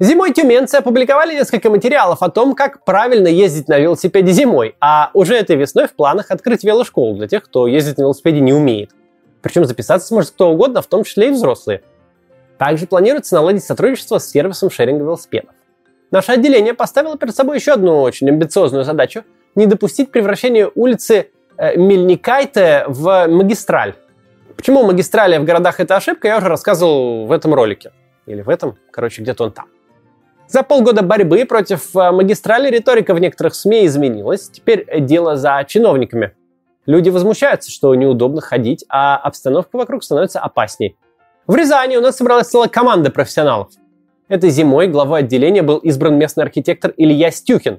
Зимой 0.00 0.32
тюменцы 0.32 0.74
опубликовали 0.74 1.34
несколько 1.34 1.70
материалов 1.70 2.20
о 2.24 2.28
том, 2.28 2.56
как 2.56 2.84
правильно 2.84 3.28
ездить 3.28 3.68
на 3.68 3.78
велосипеде 3.78 4.32
зимой, 4.32 4.74
а 4.80 5.10
уже 5.14 5.36
этой 5.36 5.54
весной 5.54 5.86
в 5.86 5.94
планах 5.94 6.32
открыть 6.32 6.64
велошколу 6.64 7.14
для 7.14 7.28
тех, 7.28 7.44
кто 7.44 7.68
ездить 7.68 7.98
на 7.98 8.02
велосипеде 8.02 8.40
не 8.40 8.52
умеет. 8.52 8.90
Причем 9.42 9.64
записаться 9.64 10.08
сможет 10.08 10.32
кто 10.32 10.50
угодно, 10.50 10.82
в 10.82 10.88
том 10.88 11.04
числе 11.04 11.28
и 11.28 11.30
взрослые. 11.30 11.82
Также 12.58 12.88
планируется 12.88 13.36
наладить 13.36 13.62
сотрудничество 13.62 14.18
с 14.18 14.28
сервисом 14.28 14.70
шеринга 14.70 15.04
велосипедов. 15.04 15.55
Наше 16.10 16.32
отделение 16.32 16.74
поставило 16.74 17.16
перед 17.18 17.34
собой 17.34 17.56
еще 17.58 17.72
одну 17.72 18.00
очень 18.00 18.28
амбициозную 18.28 18.84
задачу– 18.84 19.24
не 19.56 19.66
допустить 19.66 20.12
превращения 20.12 20.70
улицы 20.74 21.30
э, 21.56 21.76
Мельникайте 21.76 22.84
в 22.86 23.26
магистраль. 23.26 23.94
Почему 24.56 24.84
магистрали 24.84 25.38
в 25.38 25.44
городах 25.44 25.80
это 25.80 25.96
ошибка, 25.96 26.28
я 26.28 26.38
уже 26.38 26.48
рассказывал 26.48 27.26
в 27.26 27.32
этом 27.32 27.52
ролике. 27.54 27.92
Или 28.26 28.42
в 28.42 28.48
этом, 28.48 28.76
короче, 28.92 29.22
где-то 29.22 29.44
он 29.44 29.52
там. 29.52 29.66
За 30.48 30.62
полгода 30.62 31.02
борьбы 31.02 31.44
против 31.44 31.96
э, 31.96 32.10
магистрали 32.12 32.70
риторика 32.70 33.14
в 33.14 33.18
некоторых 33.18 33.54
СМИ 33.54 33.86
изменилась. 33.86 34.48
Теперь 34.48 34.86
дело 35.00 35.36
за 35.36 35.64
чиновниками. 35.66 36.32
Люди 36.84 37.08
возмущаются, 37.08 37.70
что 37.70 37.92
неудобно 37.94 38.40
ходить, 38.40 38.84
а 38.88 39.16
обстановка 39.16 39.76
вокруг 39.76 40.04
становится 40.04 40.38
опасней. 40.38 40.96
В 41.48 41.56
Рязани 41.56 41.96
у 41.96 42.00
нас 42.00 42.16
собралась 42.16 42.48
целая 42.48 42.68
команда 42.68 43.10
профессионалов. 43.10 43.70
Этой 44.28 44.50
зимой 44.50 44.88
главой 44.88 45.20
отделения 45.20 45.62
был 45.62 45.76
избран 45.78 46.18
местный 46.18 46.42
архитектор 46.42 46.92
Илья 46.96 47.30
Стюхин. 47.30 47.78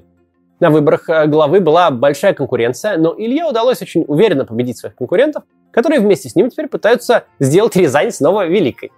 На 0.60 0.70
выборах 0.70 1.06
э, 1.10 1.26
главы 1.26 1.60
была 1.60 1.90
большая 1.90 2.32
конкуренция, 2.32 2.96
но 2.96 3.14
Илье 3.16 3.44
удалось 3.44 3.82
очень 3.82 4.06
уверенно 4.08 4.46
победить 4.46 4.78
своих 4.78 4.96
конкурентов, 4.96 5.42
которые 5.70 6.00
вместе 6.00 6.30
с 6.30 6.36
ним 6.36 6.48
теперь 6.48 6.68
пытаются 6.68 7.24
сделать 7.38 7.76
Рязань 7.76 8.10
снова 8.12 8.46
великой. 8.46 8.92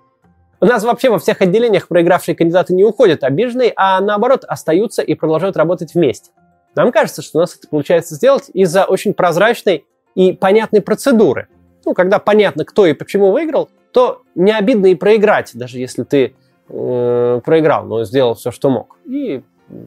У 0.61 0.67
нас 0.67 0.85
вообще 0.85 1.11
во 1.11 1.19
всех 1.19 1.41
отделениях 1.41 1.89
проигравшие 1.89 2.37
кандидаты 2.37 2.73
не 2.73 2.85
уходят 2.85 3.25
обиженные, 3.25 3.73
а 3.75 4.01
наоборот 4.01 4.45
остаются 4.47 5.03
и 5.03 5.15
продолжают 5.15 5.57
работать 5.57 5.95
вместе. 5.95 6.31
Нам 6.77 6.93
кажется, 6.93 7.21
что 7.21 7.39
у 7.39 7.41
нас 7.41 7.57
это 7.57 7.67
получается 7.69 8.15
сделать 8.15 8.45
из-за 8.55 8.85
очень 8.85 9.13
прозрачной 9.13 9.87
и 10.15 10.33
понятной 10.33 10.83
процедуры. 10.83 11.49
Ну, 11.85 11.95
когда 11.95 12.21
понятно, 12.21 12.65
кто 12.65 12.87
и 12.87 12.93
почему 12.93 13.33
выиграл, 13.33 13.71
то 13.93 14.23
не 14.37 14.53
обидно 14.53 14.87
и 14.87 14.95
проиграть, 14.95 15.51
даже 15.55 15.81
если 15.81 16.05
ты 16.05 16.35
э, 16.71 17.41
проиграл, 17.45 17.85
но 17.85 18.05
сделал 18.05 18.35
все, 18.35 18.51
что 18.51 18.71
мог. 18.71 18.97
И 19.07 19.43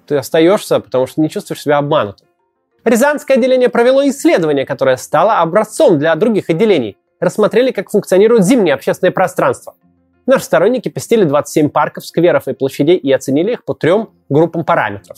ты 0.08 0.18
остаешься, 0.18 0.80
потому 0.80 1.08
что 1.08 1.22
не 1.22 1.30
чувствуешь 1.30 1.62
себя 1.62 1.78
обманутым. 1.78 2.28
Рязанское 2.84 3.38
отделение 3.38 3.70
провело 3.70 4.08
исследование, 4.08 4.66
которое 4.66 4.98
стало 4.98 5.40
образцом 5.40 5.98
для 5.98 6.16
других 6.16 6.50
отделений. 6.50 6.98
Рассмотрели, 7.20 7.72
как 7.72 7.90
функционирует 7.90 8.44
зимнее 8.44 8.74
общественное 8.74 9.12
пространство. 9.12 9.75
Наши 10.25 10.46
сторонники 10.46 10.90
посетили 10.90 11.24
27 11.24 11.70
парков, 11.70 12.06
скверов 12.06 12.48
и 12.48 12.54
площадей 12.54 12.98
и 12.98 13.12
оценили 13.12 13.54
их 13.54 13.63
по 13.66 13.74
трем 13.74 14.10
группам 14.30 14.66
параметров. 14.66 15.18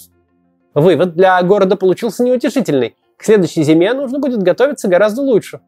Вывод 0.73 1.15
для 1.15 1.41
города 1.41 1.75
получился 1.75 2.23
неутешительный. 2.23 2.95
К 3.17 3.23
следующей 3.23 3.63
зиме 3.63 3.93
нужно 3.93 4.19
будет 4.19 4.43
готовиться 4.43 4.87
гораздо 4.87 5.21
лучше. 5.21 5.61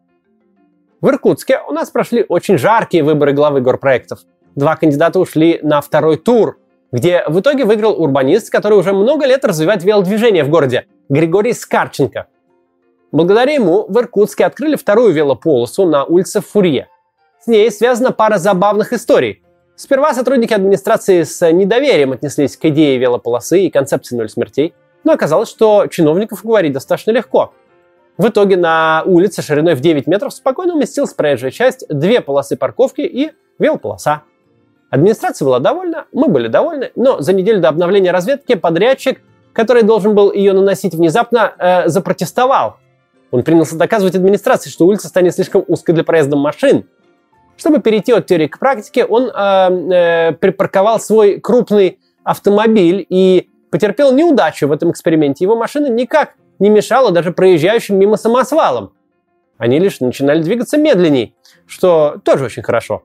В 1.00 1.08
Иркутске 1.10 1.62
у 1.68 1.72
нас 1.72 1.89
прошли 1.92 2.25
очень 2.27 2.58
жаркие 2.58 3.04
выборы 3.04 3.32
главы 3.32 3.62
горпроектов. 3.62 4.20
Два 4.57 4.75
кандидата 4.75 5.19
ушли 5.21 5.61
на 5.63 5.79
второй 5.79 6.17
тур, 6.17 6.59
где 6.91 7.23
в 7.27 7.39
итоге 7.39 7.63
выиграл 7.63 8.01
урбанист, 8.01 8.49
который 8.49 8.77
уже 8.77 8.91
много 8.91 9.25
лет 9.25 9.45
развивает 9.45 9.85
велодвижение 9.85 10.43
в 10.43 10.49
городе, 10.49 10.87
Григорий 11.07 11.53
Скарченко. 11.53 12.27
Благодаря 13.13 13.53
ему 13.53 13.85
в 13.87 13.97
Иркутске 13.97 14.45
открыли 14.45 14.75
вторую 14.75 15.13
велополосу 15.13 15.85
на 15.85 16.03
улице 16.03 16.41
Фурье– 16.41 16.89
с 17.47 17.49
ней 17.49 17.71
связана 17.71 18.11
пара 18.11 18.39
забавных 18.39 18.91
историй. 18.91 19.41
Сперва 19.77 20.13
сотрудники 20.13 20.53
администрации 20.53 21.23
с 21.23 21.49
недоверием 21.49 22.11
отнеслись 22.11 22.57
к 22.57 22.65
идее 22.65 22.97
велополосы 22.97 23.61
и 23.61 23.69
концепции 23.69 24.17
ноль 24.17 24.27
смертей, 24.27 24.73
но 25.05 25.13
оказалось, 25.13 25.47
что 25.47 25.87
чиновников 25.87 26.43
уговорить 26.43 26.73
достаточно 26.73 27.11
легко. 27.11 27.53
В 28.17 28.27
итоге 28.27 28.57
на 28.57 29.01
улице 29.05 29.41
шириной 29.41 29.75
в 29.75 29.79
9 29.79 30.07
метров 30.07 30.33
спокойно 30.33 30.73
уместилась 30.73 31.13
проезжая 31.13 31.51
часть, 31.51 31.85
две 31.87 32.19
полосы 32.19 32.57
парковки 32.57 32.99
и 32.99 33.31
велополоса. 33.59 34.23
Администрация 34.89 35.46
была 35.46 35.60
довольна, 35.60 36.06
мы 36.13 36.29
были 36.29 36.48
довольны, 36.48 36.91
но 36.96 37.20
за 37.20 37.34
неделю 37.34 37.60
до 37.60 37.70
обновления 37.70 38.12
разведки 38.12 38.56
подрядчик, 38.56 39.22
который 39.51 39.84
должен 39.84 40.15
был 40.15 40.32
ее 40.32 40.53
наносить 40.53 40.94
внезапно, 40.94 41.53
э, 41.58 41.88
запротестовал. 41.89 42.77
Он 43.32 43.44
принялся 43.44 43.75
доказывать 43.77 44.15
администрации, 44.15 44.70
что 44.70 44.86
улица 44.86 45.10
станет 45.10 45.34
слишком 45.34 45.63
узкой 45.67 45.94
для 45.94 46.06
проезда 46.06 46.38
машин, 46.38 46.86
чтобы 47.58 47.79
перейти 47.79 48.13
от 48.13 48.27
теории 48.27 48.48
к 48.48 48.60
практике, 48.60 49.03
он 49.03 49.29
э, 49.29 49.32
э, 49.32 50.32
припарковал 50.34 51.00
свой 51.00 51.39
крупный 51.39 52.00
автомобиль 52.24 53.06
и 53.10 53.50
потерпел 53.72 54.13
неудачу 54.13 54.67
в 54.67 54.72
этом 54.72 54.91
эксперименте. 54.91 55.44
Его 55.44 55.56
машина 55.56 55.88
никак 55.88 56.36
не 56.60 56.70
мешала 56.70 57.12
даже 57.12 57.32
проезжающим 57.32 57.98
мимо 57.98 58.15
самосвалам. 58.15 58.94
Они 59.58 59.79
лишь 59.79 60.00
начинали 60.00 60.41
двигаться 60.41 60.77
медленней, 60.77 61.36
что 61.65 62.22
тоже 62.24 62.46
очень 62.46 62.63
хорошо. 62.63 63.03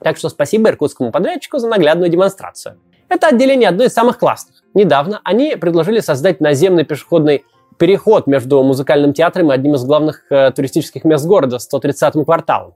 Так 0.00 0.16
что 0.16 0.28
спасибо 0.28 0.70
иркутскому 0.70 1.10
подрядчику 1.10 1.58
за 1.58 1.68
наглядную 1.68 2.10
демонстрацию. 2.10 2.78
Это 3.08 3.28
отделение 3.28 3.68
одно 3.68 3.84
из 3.84 3.92
самых 3.92 4.18
классных. 4.18 4.62
Недавно 4.74 5.20
они 5.24 5.56
предложили 5.56 6.00
создать 6.00 6.40
наземный 6.40 6.84
пешеходный 6.84 7.44
переход 7.78 8.26
между 8.26 8.62
музыкальным 8.62 9.12
театром 9.12 9.50
и 9.50 9.54
одним 9.54 9.74
из 9.74 9.84
главных 9.84 10.24
э, 10.30 10.50
туристических 10.50 11.04
мест 11.04 11.26
города, 11.26 11.58
130-м 11.58 12.24
кварталом. 12.24 12.74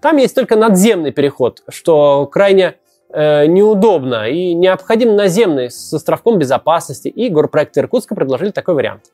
Там 0.00 0.16
есть 0.16 0.34
только 0.34 0.56
надземный 0.56 1.10
переход, 1.10 1.62
что 1.68 2.26
крайне 2.26 2.76
э, 3.10 3.46
неудобно 3.46 4.28
и 4.28 4.54
необходим 4.54 5.16
наземный 5.16 5.70
с 5.70 5.92
островком 5.92 6.38
безопасности, 6.38 7.08
и 7.08 7.28
горпроекты 7.28 7.80
Иркутска 7.80 8.14
предложили 8.14 8.50
такой 8.50 8.74
вариант. 8.74 9.10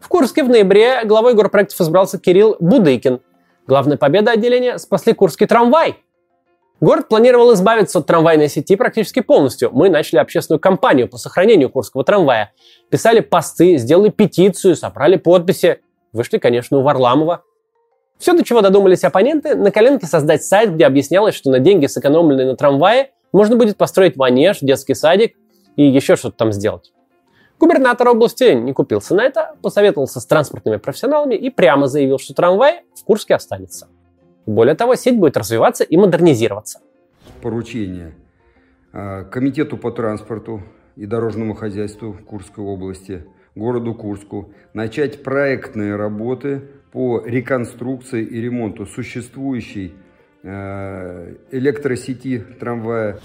В 0.00 0.08
Курске 0.08 0.44
в 0.44 0.48
ноябре 0.48 1.04
главой 1.04 1.34
горпроектов 1.34 1.80
избрался 1.80 2.18
Кирилл 2.18 2.56
Будыкин. 2.58 3.20
Главная 3.66 3.96
победа 3.96 4.32
отделения 4.32 4.78
спасли 4.78 5.12
Курский 5.12 5.46
трамвай. 5.46 5.96
Город 6.82 7.06
планировал 7.06 7.54
избавиться 7.54 8.00
от 8.00 8.06
трамвайной 8.06 8.48
сети 8.48 8.74
практически 8.74 9.20
полностью. 9.20 9.70
Мы 9.72 9.88
начали 9.88 10.18
общественную 10.18 10.58
кампанию 10.58 11.08
по 11.08 11.16
сохранению 11.16 11.70
Курского 11.70 12.02
трамвая. 12.02 12.54
Писали 12.90 13.20
посты, 13.20 13.76
сделали 13.76 14.08
петицию, 14.08 14.74
собрали 14.74 15.14
подписи. 15.14 15.80
Вышли, 16.12 16.38
конечно, 16.38 16.78
у 16.78 16.82
Варламова. 16.82 17.44
Все, 18.18 18.32
до 18.32 18.42
чего 18.42 18.62
додумались 18.62 19.04
оппоненты, 19.04 19.54
на 19.54 19.70
коленке 19.70 20.06
создать 20.06 20.42
сайт, 20.42 20.74
где 20.74 20.84
объяснялось, 20.84 21.36
что 21.36 21.50
на 21.50 21.60
деньги, 21.60 21.86
сэкономленные 21.86 22.46
на 22.46 22.56
трамвае, 22.56 23.12
можно 23.30 23.54
будет 23.54 23.76
построить 23.76 24.16
манеж, 24.16 24.58
детский 24.60 24.94
садик 24.94 25.36
и 25.76 25.84
еще 25.84 26.16
что-то 26.16 26.36
там 26.36 26.52
сделать. 26.52 26.92
Губернатор 27.60 28.08
области 28.08 28.54
не 28.54 28.72
купился 28.72 29.14
на 29.14 29.22
это, 29.22 29.54
посоветовался 29.62 30.18
с 30.18 30.26
транспортными 30.26 30.78
профессионалами 30.78 31.36
и 31.36 31.48
прямо 31.48 31.86
заявил, 31.86 32.18
что 32.18 32.34
трамвай 32.34 32.80
в 32.96 33.04
Курске 33.04 33.36
останется. 33.36 33.86
Более 34.46 34.74
того, 34.74 34.94
сеть 34.96 35.18
будет 35.18 35.36
развиваться 35.36 35.84
и 35.84 35.96
модернизироваться. 35.96 36.80
Поручение 37.40 38.14
а, 38.92 39.24
Комитету 39.24 39.76
по 39.76 39.90
транспорту 39.90 40.62
и 40.96 41.06
дорожному 41.06 41.54
хозяйству 41.54 42.16
Курской 42.26 42.64
области, 42.64 43.24
городу 43.54 43.94
Курску, 43.94 44.52
начать 44.74 45.22
проектные 45.22 45.96
работы 45.96 46.62
по 46.92 47.22
реконструкции 47.24 48.22
и 48.22 48.40
ремонту 48.40 48.84
существующей 48.86 49.94
э, 50.42 51.34
электросети 51.50 52.44
трамвая. 52.60 53.18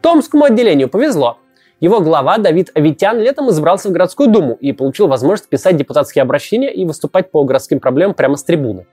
Томскому 0.00 0.44
отделению 0.44 0.88
повезло. 0.88 1.38
Его 1.80 2.00
глава 2.00 2.38
Давид 2.38 2.70
Аветян 2.74 3.18
летом 3.18 3.50
избрался 3.50 3.88
в 3.88 3.92
городскую 3.92 4.30
думу 4.30 4.56
и 4.60 4.72
получил 4.72 5.08
возможность 5.08 5.48
писать 5.48 5.76
депутатские 5.76 6.22
обращения 6.22 6.72
и 6.72 6.84
выступать 6.84 7.30
по 7.32 7.42
городским 7.44 7.80
проблемам 7.80 8.14
прямо 8.14 8.36
с 8.36 8.44
трибуны. 8.44 8.86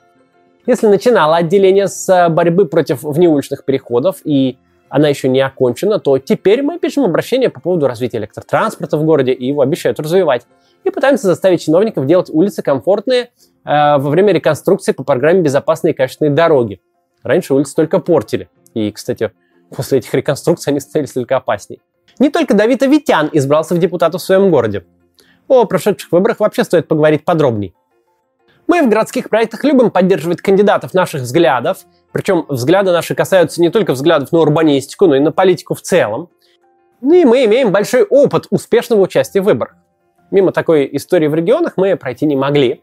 Если 0.66 0.88
начинало 0.88 1.38
отделение 1.38 1.88
с 1.88 2.30
борьбы 2.30 2.66
против 2.66 3.04
внеуличных 3.04 3.66
переходов 3.66 4.18
и 4.24 4.58
она 4.90 5.08
еще 5.08 5.30
не 5.30 5.40
окончена, 5.40 6.00
то 6.00 6.18
теперь 6.18 6.62
мы 6.62 6.78
пишем 6.78 7.06
обращение 7.06 7.50
по 7.50 7.62
поводу 7.62 7.88
развития 7.88 8.18
электротранспорта 8.18 8.98
в 8.98 9.06
городе 9.06 9.32
и 9.32 9.48
его 9.48 9.62
обещают 9.62 10.00
развивать. 10.00 10.46
И 10.84 10.90
пытаемся 10.90 11.28
заставить 11.28 11.64
чиновников 11.64 12.06
делать 12.06 12.30
улицы 12.30 12.62
комфортные 12.62 13.30
Э, 13.64 13.98
во 13.98 14.10
время 14.10 14.34
реконструкции 14.34 14.92
по 14.92 15.04
программе 15.04 15.42
«Безопасные 15.42 15.94
и 15.94 15.96
качественные 15.96 16.34
дороги». 16.34 16.82
Раньше 17.24 17.54
улицы 17.54 17.76
только 17.76 18.00
портили. 18.00 18.50
И, 18.74 18.92
кстати, 18.92 19.32
после 19.76 20.00
этих 20.00 20.14
реконструкций 20.14 20.72
они 20.72 20.80
становились 20.80 21.14
только 21.14 21.38
опасней. 21.38 21.82
Не 22.20 22.30
только 22.30 22.54
Давид 22.54 22.82
Авитян 22.82 23.30
избрался 23.32 23.76
в 23.76 23.78
депутаты 23.78 24.18
в 24.18 24.22
своем 24.22 24.50
городе. 24.50 24.86
О 25.48 25.66
прошедших 25.66 26.12
выборах 26.12 26.40
вообще 26.40 26.64
стоит 26.64 26.88
поговорить 26.88 27.26
подробней. 27.26 27.76
Мы 28.68 28.82
в 28.82 28.90
городских 28.90 29.30
проектах 29.30 29.64
любим 29.64 29.92
поддерживать 29.92 30.42
кандидатов 30.42 30.94
наших 30.94 31.22
взглядов, 31.22 31.80
причем 32.12 32.46
взгляды 32.48 32.92
наши 32.92 33.16
касаются 33.16 33.62
не 33.62 33.70
только 33.70 33.94
взглядов 33.94 34.32
на 34.32 34.40
урбанистику, 34.40 35.08
но 35.08 35.16
и 35.16 35.20
на 35.20 35.32
политику 35.32 35.74
в 35.74 35.82
целом. 35.82 36.30
Ну 37.02 37.14
и 37.14 37.26
мы 37.26 37.46
имеем 37.46 37.72
большой 37.72 38.04
опыт 38.04 38.48
успешного 38.50 39.02
участия 39.02 39.42
в 39.42 39.46
выборах. 39.46 39.76
Мимо 40.30 40.52
такой 40.52 40.88
истории 40.94 41.28
в 41.28 41.36
регионах 41.36 41.74
мы 41.76 41.96
пройти 41.96 42.26
не 42.26 42.36
могли. 42.36 42.82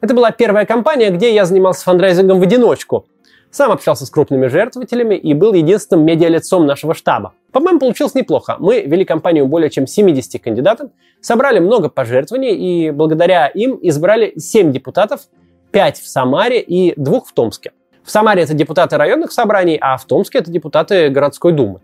Это 0.00 0.14
была 0.14 0.30
первая 0.30 0.64
компания, 0.64 1.10
где 1.10 1.34
я 1.34 1.44
занимался 1.44 1.82
фандрайзингом 1.84 2.38
в 2.38 2.42
одиночку. 2.42 3.06
Сам 3.50 3.72
общался 3.72 4.06
с 4.06 4.10
крупными 4.10 4.46
жертвователями 4.46 5.16
и 5.16 5.34
был 5.34 5.54
единственным 5.54 6.04
медиалицом 6.04 6.66
нашего 6.66 6.94
штаба. 6.94 7.34
По-моему, 7.52 7.78
получилось 7.78 8.14
неплохо. 8.14 8.56
Мы 8.58 8.82
вели 8.82 9.04
компанию 9.04 9.46
более 9.46 9.70
чем 9.70 9.86
70 9.86 10.42
кандидатов, 10.42 10.90
собрали 11.20 11.58
много 11.58 11.88
пожертвований 11.88 12.54
и 12.54 12.90
благодаря 12.90 13.46
им 13.46 13.78
избрали 13.82 14.34
7 14.36 14.72
депутатов, 14.72 15.22
5 15.72 15.98
в 15.98 16.08
Самаре 16.08 16.60
и 16.60 16.94
2 17.00 17.20
в 17.20 17.32
Томске. 17.32 17.72
В 18.02 18.10
Самаре 18.10 18.42
это 18.42 18.54
депутаты 18.54 18.96
районных 18.96 19.32
собраний, 19.32 19.78
а 19.80 19.96
в 19.96 20.04
Томске 20.04 20.38
это 20.38 20.50
депутаты 20.50 21.08
городской 21.08 21.52
думы. 21.52 21.80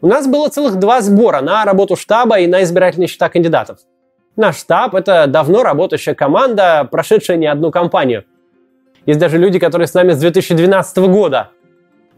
У 0.00 0.06
нас 0.06 0.26
было 0.26 0.48
целых 0.48 0.76
два 0.76 1.02
сбора 1.02 1.40
на 1.40 1.64
работу 1.64 1.94
штаба 1.94 2.38
и 2.38 2.46
на 2.46 2.62
избирательные 2.62 3.06
счета 3.06 3.28
кандидатов. 3.28 3.80
Наш 4.34 4.56
штаб– 4.56 4.94
это 4.96 5.26
давно 5.26 5.62
работающая 5.62 6.14
команда, 6.14 6.88
прошедшая 6.90 7.36
не 7.36 7.46
одну 7.46 7.70
кампанию. 7.70 8.24
Есть 9.04 9.20
даже 9.20 9.36
люди, 9.38 9.58
которые 9.58 9.88
с 9.88 9.94
нами 9.94 10.12
с 10.12 10.18
2012 10.18 10.98
года. 11.08 11.50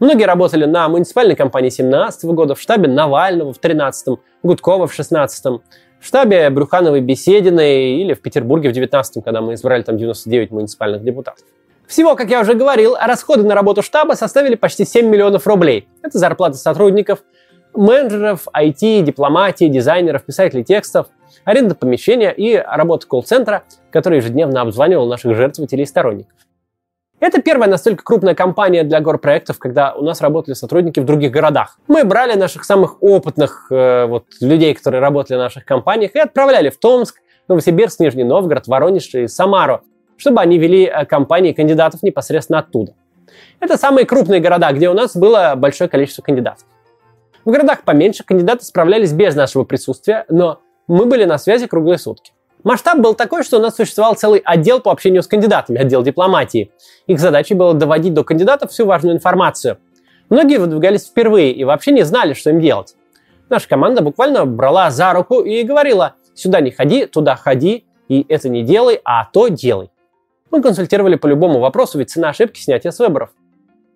Многие 0.03 0.25
работали 0.25 0.65
на 0.65 0.89
муниципальной 0.89 1.33
кампании 1.33 1.69
2017 1.69 2.25
года, 2.25 2.55
в 2.55 2.59
штабе 2.59 2.89
Навального 2.89 3.53
в 3.53 3.61
2013, 3.61 4.19
Гудкова 4.43 4.85
в 4.85 4.93
2016, 4.93 5.45
в 5.45 5.61
штабе 6.01 6.49
Брюхановой 6.49 6.99
Бесединой 6.99 8.01
или 8.01 8.13
в 8.13 8.21
Петербурге 8.21 8.67
в 8.67 8.73
2019, 8.73 9.23
когда 9.23 9.39
мы 9.39 9.53
избрали 9.53 9.81
там 9.81 9.95
99 9.95 10.51
муниципальных 10.51 11.05
депутатов. 11.05 11.45
Всего, 11.87 12.17
как 12.17 12.29
я 12.29 12.41
уже 12.41 12.53
говорил, 12.53 12.97
расходы 12.99 13.43
на 13.43 13.55
работу 13.55 13.81
штаба 13.81 14.15
составили 14.15 14.55
почти 14.55 14.83
7 14.83 15.07
миллионов 15.07 15.47
рублей. 15.47 15.87
Это 16.01 16.17
зарплата 16.17 16.57
сотрудников, 16.57 17.19
менеджеров, 17.73 18.49
IT, 18.53 19.03
дипломатии, 19.03 19.69
дизайнеров, 19.69 20.25
писателей 20.25 20.65
текстов, 20.65 21.07
аренда 21.45 21.75
помещения 21.75 22.31
и 22.31 22.57
работа 22.57 23.07
колл-центра, 23.07 23.63
который 23.89 24.17
ежедневно 24.17 24.59
обзванивал 24.59 25.07
наших 25.07 25.33
жертвователей 25.33 25.83
и 25.83 25.87
сторонников. 25.87 26.33
Это 27.23 27.41
первая 27.41 27.69
настолько 27.69 28.03
крупная 28.03 28.35
компания 28.35 28.83
для 28.83 28.99
горпроектов, 28.99 29.57
когда 29.57 29.93
у 29.93 30.03
нас 30.03 30.19
работали 30.19 30.55
сотрудники 30.55 30.99
в 30.99 31.05
других 31.05 31.31
городах. 31.31 31.79
Мы 31.87 32.03
брали 32.03 32.37
наших 32.37 32.65
самых 32.65 33.01
опытных 33.01 33.67
э, 33.71 34.07
вот, 34.07 34.25
людей, 34.41 34.73
которые 34.73 34.99
работали 34.99 35.37
в 35.37 35.39
наших 35.39 35.63
компаниях, 35.63 36.15
и 36.15 36.19
отправляли 36.19 36.69
в 36.69 36.77
Томск, 36.77 37.21
Новосибирск, 37.47 38.01
Нижний 38.01 38.25
Новгород, 38.25 38.67
Воронеж 38.67 39.15
и 39.15 39.27
Самару, 39.27 39.83
чтобы 40.17 40.41
они 40.41 40.57
вели 40.57 40.83
э, 40.83 41.05
компании 41.05 41.53
кандидатов 41.53 42.03
непосредственно 42.03 42.59
оттуда. 42.59 42.93
Это 43.61 43.77
самые 43.77 44.05
крупные 44.05 44.41
города, 44.41 44.69
где 44.73 44.89
у 44.89 44.93
нас 44.93 45.15
было 45.15 45.53
большое 45.55 45.89
количество 45.89 46.23
кандидатов. 46.23 46.65
В 47.45 47.51
городах 47.51 47.83
поменьше 47.83 48.25
кандидаты 48.25 48.65
справлялись 48.65 49.13
без 49.13 49.33
нашего 49.33 49.63
присутствия, 49.63 50.25
но 50.27 50.59
мы 50.89 51.05
были 51.05 51.23
на 51.23 51.37
связи 51.37 51.67
круглые 51.67 51.99
сутки. 51.99 52.33
Масштаб 52.63 52.99
был 52.99 53.13
такой, 53.13 53.43
что 53.43 53.57
у 53.57 53.61
нас 53.61 53.75
существовал 53.75 54.15
целый 54.15 54.41
отдел 54.43 54.79
по 54.79 54.91
общению 54.91 55.21
с 55.21 55.27
кандидатами, 55.27 55.79
отдел 55.79 56.01
дипломатии. 56.01 56.71
Их 57.07 57.19
задачей 57.19 57.55
было 57.55 57.73
доводить 57.73 58.13
до 58.13 58.23
кандидатов 58.23 58.71
всю 58.71 58.85
важную 58.85 59.15
информацию. 59.15 59.79
Многие 60.29 60.57
выдвигались 60.57 61.05
впервые 61.05 61.51
и 61.51 61.63
вообще 61.65 61.91
не 61.91 62.03
знали, 62.03 62.33
что 62.33 62.51
им 62.51 62.61
делать. 62.61 62.95
Наша 63.49 63.67
команда 63.67 64.01
буквально 64.01 64.45
брала 64.45 64.89
за 64.91 65.11
руку 65.11 65.41
и 65.41 65.63
говорила, 65.63 66.15
сюда 66.33 66.61
не 66.61 66.71
ходи, 66.71 67.05
туда 67.05 67.35
ходи, 67.35 67.85
и 68.07 68.25
это 68.29 68.47
не 68.47 68.63
делай, 68.63 68.99
а 69.03 69.25
то 69.25 69.49
делай. 69.49 69.89
Мы 70.49 70.61
консультировали 70.61 71.15
по 71.15 71.27
любому 71.27 71.59
вопросу, 71.59 71.99
ведь 71.99 72.11
цена 72.11 72.29
ошибки 72.29 72.59
снятия 72.59 72.91
с 72.91 72.99
выборов. 72.99 73.31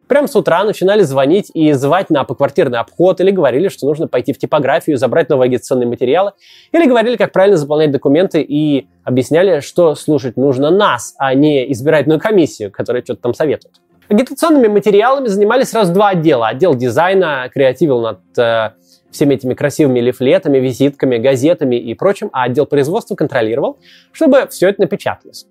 Прям 0.08 0.28
с 0.28 0.36
утра 0.36 0.64
начинали 0.64 1.02
звонить 1.02 1.52
и 1.54 1.74
звать 1.74 2.10
на 2.10 2.24
поквартирный 2.24 2.80
обход, 2.80 3.20
или 3.20 3.32
говорили, 3.32 3.68
что 3.68 3.86
нужно 3.86 4.08
пойти 4.08 4.32
в 4.32 4.38
типографию, 4.38 4.98
забрать 4.98 5.30
новые 5.30 5.48
агитационные 5.48 5.88
материалы, 5.88 6.32
или 6.72 6.88
говорили, 6.88 7.18
как 7.18 7.34
правильно 7.34 7.58
заполнять 7.58 7.92
документы 7.92 8.42
и 8.42 8.88
объясняли, 9.04 9.60
что 9.60 9.96
слушать 9.96 10.38
нужно 10.38 10.70
нас, 10.70 11.14
а 11.18 11.34
не 11.34 11.70
избирательную 11.74 12.20
комиссию, 12.20 12.72
которая 12.72 13.04
что-то 13.04 13.22
там 13.24 13.34
советует. 13.34 13.76
Агитационными 14.08 14.68
материалами 14.68 15.28
занимались 15.28 15.70
сразу 15.70 15.94
два 15.94 16.10
отдела. 16.10 16.48
Отдел 16.48 16.74
дизайна 16.74 17.50
креативил 17.54 18.00
над 18.00 18.20
э, 18.38 18.72
всеми 19.12 19.36
этими 19.36 19.54
красивыми 19.54 20.00
лифлетами, 20.00 20.60
визитками, 20.60 21.18
газетами 21.18 21.76
и 21.76 21.94
прочим, 21.94 22.30
а 22.32 22.44
отдел 22.44 22.66
производства 22.66 23.16
контролировал, 23.16 23.78
чтобы 24.14 24.48
все 24.50 24.70
это 24.70 24.80
напечаталось. 24.80 25.46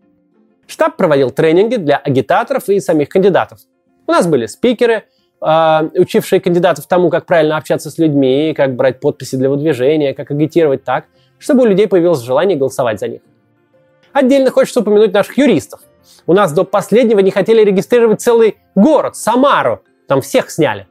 Штаб 0.67 0.97
проводил 0.97 1.31
тренинги 1.31 1.77
для 1.77 1.99
агитаторов 1.99 2.71
и 2.71 2.81
самих 2.81 3.11
кандидатов. 3.11 3.59
У 4.07 4.13
нас 4.13 4.27
были 4.27 4.47
спикеры, 4.47 5.05
э, 5.41 5.89
учившие 5.95 6.41
кандидатов 6.41 6.87
тому, 6.87 7.11
как 7.11 7.27
правильно 7.27 7.57
общаться 7.57 7.91
с 7.91 7.99
людьми, 7.99 8.55
как 8.57 8.77
брать 8.77 9.01
подписи 9.01 9.37
для 9.37 9.51
выдвижения, 9.51 10.15
как 10.15 10.31
агитировать 10.31 10.85
так, 10.85 11.07
чтобы 11.39 11.63
у 11.63 11.67
людей 11.67 11.89
появилось 11.89 12.21
желание 12.21 12.57
голосовать 12.57 13.01
за 13.01 13.09
них. 13.09 13.21
Отдельно 14.13 14.51
хочется 14.51 14.81
упомянуть 14.81 15.13
наших 15.13 15.37
юристов. 15.37 15.81
У 16.27 16.33
нас 16.33 16.53
до 16.53 16.65
последнего 16.65 17.19
не 17.21 17.31
хотели 17.31 17.63
регистрировать 17.63 18.21
целый 18.21 18.57
город, 18.75 19.17
Самару. 19.17 19.83
Там 20.07 20.21
всех 20.21 20.51
сняли. 20.51 20.87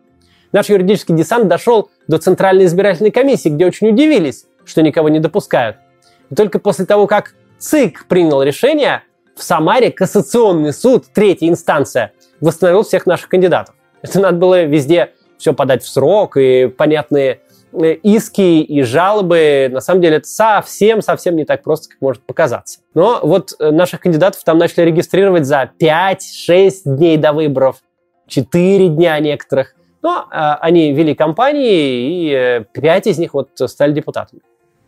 Наш 0.52 0.70
юридический 0.70 1.16
десант 1.16 1.48
дошел 1.48 1.90
до 2.08 2.18
Центральной 2.18 2.66
избирательной 2.66 3.12
комиссии, 3.12 3.50
где 3.50 3.66
очень 3.66 3.90
удивились, 3.90 4.46
что 4.64 4.82
никого 4.82 5.10
не 5.10 5.20
допускают. 5.20 5.78
И 6.30 6.36
только 6.36 6.60
после 6.60 6.86
того, 6.86 7.08
как 7.08 7.34
ЦИК 7.58 8.06
принял 8.08 8.42
решение, 8.44 9.04
в 9.36 9.44
Самаре 9.44 9.92
кассационный 9.92 10.72
суд, 10.72 11.06
третья 11.14 11.50
инстанция, 11.50 12.14
восстановил 12.42 12.84
всех 12.84 13.06
наших 13.06 13.30
кандидатов. 13.30 13.76
Это 14.02 14.20
надо 14.20 14.38
было 14.38 14.64
везде 14.64 15.12
все 15.38 15.54
подать 15.54 15.84
в 15.84 15.90
срок, 15.90 16.38
и 16.38 16.68
понятные 16.68 17.42
э, 17.74 17.94
иски 17.94 18.62
и 18.62 18.82
жалобы. 18.84 19.70
На 19.72 19.82
самом 19.82 20.02
деле 20.02 20.18
это 20.18 20.28
совсем-совсем 20.28 21.36
не 21.36 21.46
так 21.46 21.64
просто, 21.64 21.90
как 21.90 22.02
может 22.02 22.24
показаться. 22.24 22.80
Но 22.94 23.20
вот 23.22 23.54
э, 23.60 23.72
наших 23.72 24.02
кандидатов 24.02 24.44
там 24.44 24.58
начали 24.58 24.86
регистрировать 24.86 25.46
за 25.46 25.72
5-6 25.80 26.72
дней 26.86 27.18
до 27.18 27.34
выборов, 27.34 27.78
4 28.28 28.90
дня 28.90 29.20
некоторых. 29.20 29.76
Но 30.02 30.28
э, 30.32 30.36
они 30.62 30.94
вели 30.94 31.16
кампании, 31.16 32.30
и 32.30 32.34
э, 32.34 32.66
5 32.74 33.08
из 33.08 33.18
них 33.18 33.34
вот 33.34 33.50
стали 33.56 33.92
депутатами. 33.92 34.42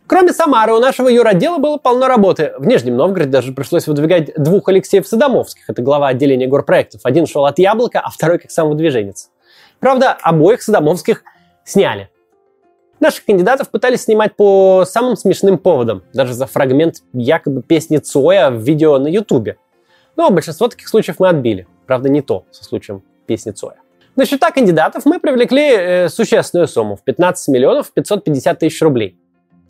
Кроме 0.08 0.32
Самары, 0.32 0.72
у 0.72 0.80
нашего 0.80 1.08
юротдела 1.08 1.58
было 1.58 1.76
полно 1.76 2.08
работы. 2.08 2.54
В 2.56 2.66
Нижнем 2.66 2.96
Новгороде 2.96 3.28
даже 3.28 3.52
пришлось 3.52 3.86
выдвигать 3.86 4.32
двух 4.36 4.70
Алексеев 4.70 5.06
Садомовских. 5.06 5.68
Это 5.68 5.82
глава 5.82 6.08
отделения 6.08 6.46
горпроектов. 6.46 7.02
Один 7.04 7.26
шел 7.26 7.44
от 7.44 7.58
Яблока, 7.58 8.00
а 8.00 8.08
второй 8.08 8.38
как 8.38 8.50
самовыдвиженец. 8.50 9.28
Правда, 9.80 10.12
обоих 10.12 10.62
Садомовских 10.62 11.24
сняли. 11.62 12.08
Наших 13.00 13.26
кандидатов 13.26 13.68
пытались 13.68 14.04
снимать 14.04 14.34
по 14.34 14.86
самым 14.86 15.14
смешным 15.14 15.58
поводам. 15.58 16.02
Даже 16.14 16.32
за 16.32 16.46
фрагмент 16.46 17.02
якобы 17.12 17.62
песни 17.62 17.98
Цоя 17.98 18.50
в 18.50 18.62
видео 18.62 18.98
на 18.98 19.08
Ютубе. 19.08 19.58
Но 20.16 20.30
большинство 20.30 20.68
таких 20.68 20.88
случаев 20.88 21.16
мы 21.18 21.28
отбили. 21.28 21.68
Правда, 21.86 22.08
не 22.08 22.22
то 22.22 22.46
со 22.50 22.64
случаем 22.64 23.02
песни 23.26 23.50
Цоя. 23.50 23.76
На 24.16 24.24
счета 24.24 24.52
кандидатов 24.52 25.04
мы 25.04 25.20
привлекли 25.20 25.70
э, 25.70 26.08
существенную 26.08 26.66
сумму 26.66 26.96
в 26.96 27.04
15 27.04 27.48
миллионов 27.48 27.92
550 27.92 28.58
тысяч 28.58 28.80
рублей. 28.80 29.18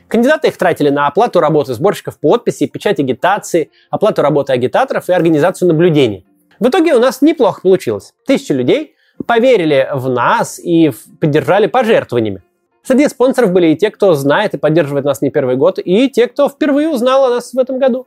Кандидаты 0.09 0.49
их 0.49 0.57
тратили 0.57 0.89
на 0.89 1.07
оплату 1.07 1.39
работы 1.39 1.75
сборщиков 1.75 2.19
подписей, 2.19 2.69
печать 2.69 2.99
агитации, 2.99 3.71
оплату 3.91 4.23
работы 4.23 4.53
агитаторов 4.53 5.09
и 5.09 5.13
организацию 5.13 5.69
наблюдений. 5.69 6.27
В 6.59 6.69
итоге 6.69 6.95
у 6.95 6.99
нас 6.99 7.23
неплохо 7.23 7.61
получилось. 7.63 8.15
Тысячи 8.27 8.53
людей 8.53 8.95
поверили 9.27 9.89
в 9.93 10.09
нас 10.09 10.59
и 10.59 10.93
поддержали 11.21 11.67
пожертвованиями. 11.67 12.43
Среди 12.83 13.07
спонсоров 13.09 13.53
были 13.53 13.69
и 13.69 13.77
те, 13.77 13.91
кто 13.91 14.15
знает 14.15 14.55
и 14.55 14.59
поддерживает 14.59 15.05
нас 15.05 15.21
не 15.21 15.31
первый 15.31 15.57
год, 15.57 15.79
и 15.79 16.09
те, 16.09 16.27
кто 16.27 16.49
впервые 16.49 16.89
узнал 16.89 17.27
о 17.27 17.31
нас 17.31 17.53
в 17.53 17.59
этом 17.59 17.79
году. 17.79 18.07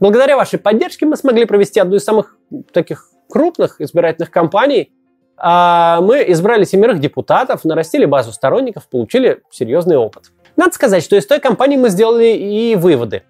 Благодаря 0.00 0.36
вашей 0.36 0.58
поддержке 0.58 1.06
мы 1.06 1.16
смогли 1.16 1.44
провести 1.44 1.78
одну 1.78 1.96
из 1.96 2.04
самых 2.04 2.36
таких 2.72 3.04
крупных 3.28 3.80
избирательных 3.80 4.30
кампаний. 4.30 4.90
А, 5.36 6.00
мы 6.00 6.24
избрали 6.28 6.64
семерых 6.64 6.98
депутатов, 6.98 7.64
нарастили 7.64 8.04
базу 8.04 8.32
сторонников, 8.32 8.88
получили 8.88 9.42
серьезный 9.50 9.96
опыт. 9.96 10.32
Надо 10.56 10.72
сказать, 10.72 11.02
что 11.02 11.16
из 11.16 11.26
той 11.26 11.40
кампании 11.40 11.76
мы 11.76 11.88
сделали 11.90 12.32
и 12.36 12.76
выводы. 12.76 13.22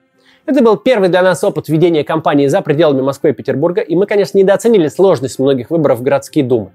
Это 0.47 0.63
был 0.65 0.77
первый 0.77 1.09
для 1.09 1.23
нас 1.23 1.45
опыт 1.45 1.69
ведения 1.69 2.03
кампании 2.03 2.47
за 2.47 2.61
пределами 2.63 3.03
Москвы 3.03 3.31
и 3.31 3.33
Петербурга, 3.33 3.83
и 3.83 3.95
мы, 3.95 4.07
конечно, 4.07 4.39
недооценили 4.39 4.89
сложность 4.89 5.39
многих 5.39 5.71
выборов 5.71 6.01
в 6.01 6.03
городские 6.03 6.45
думы. 6.45 6.73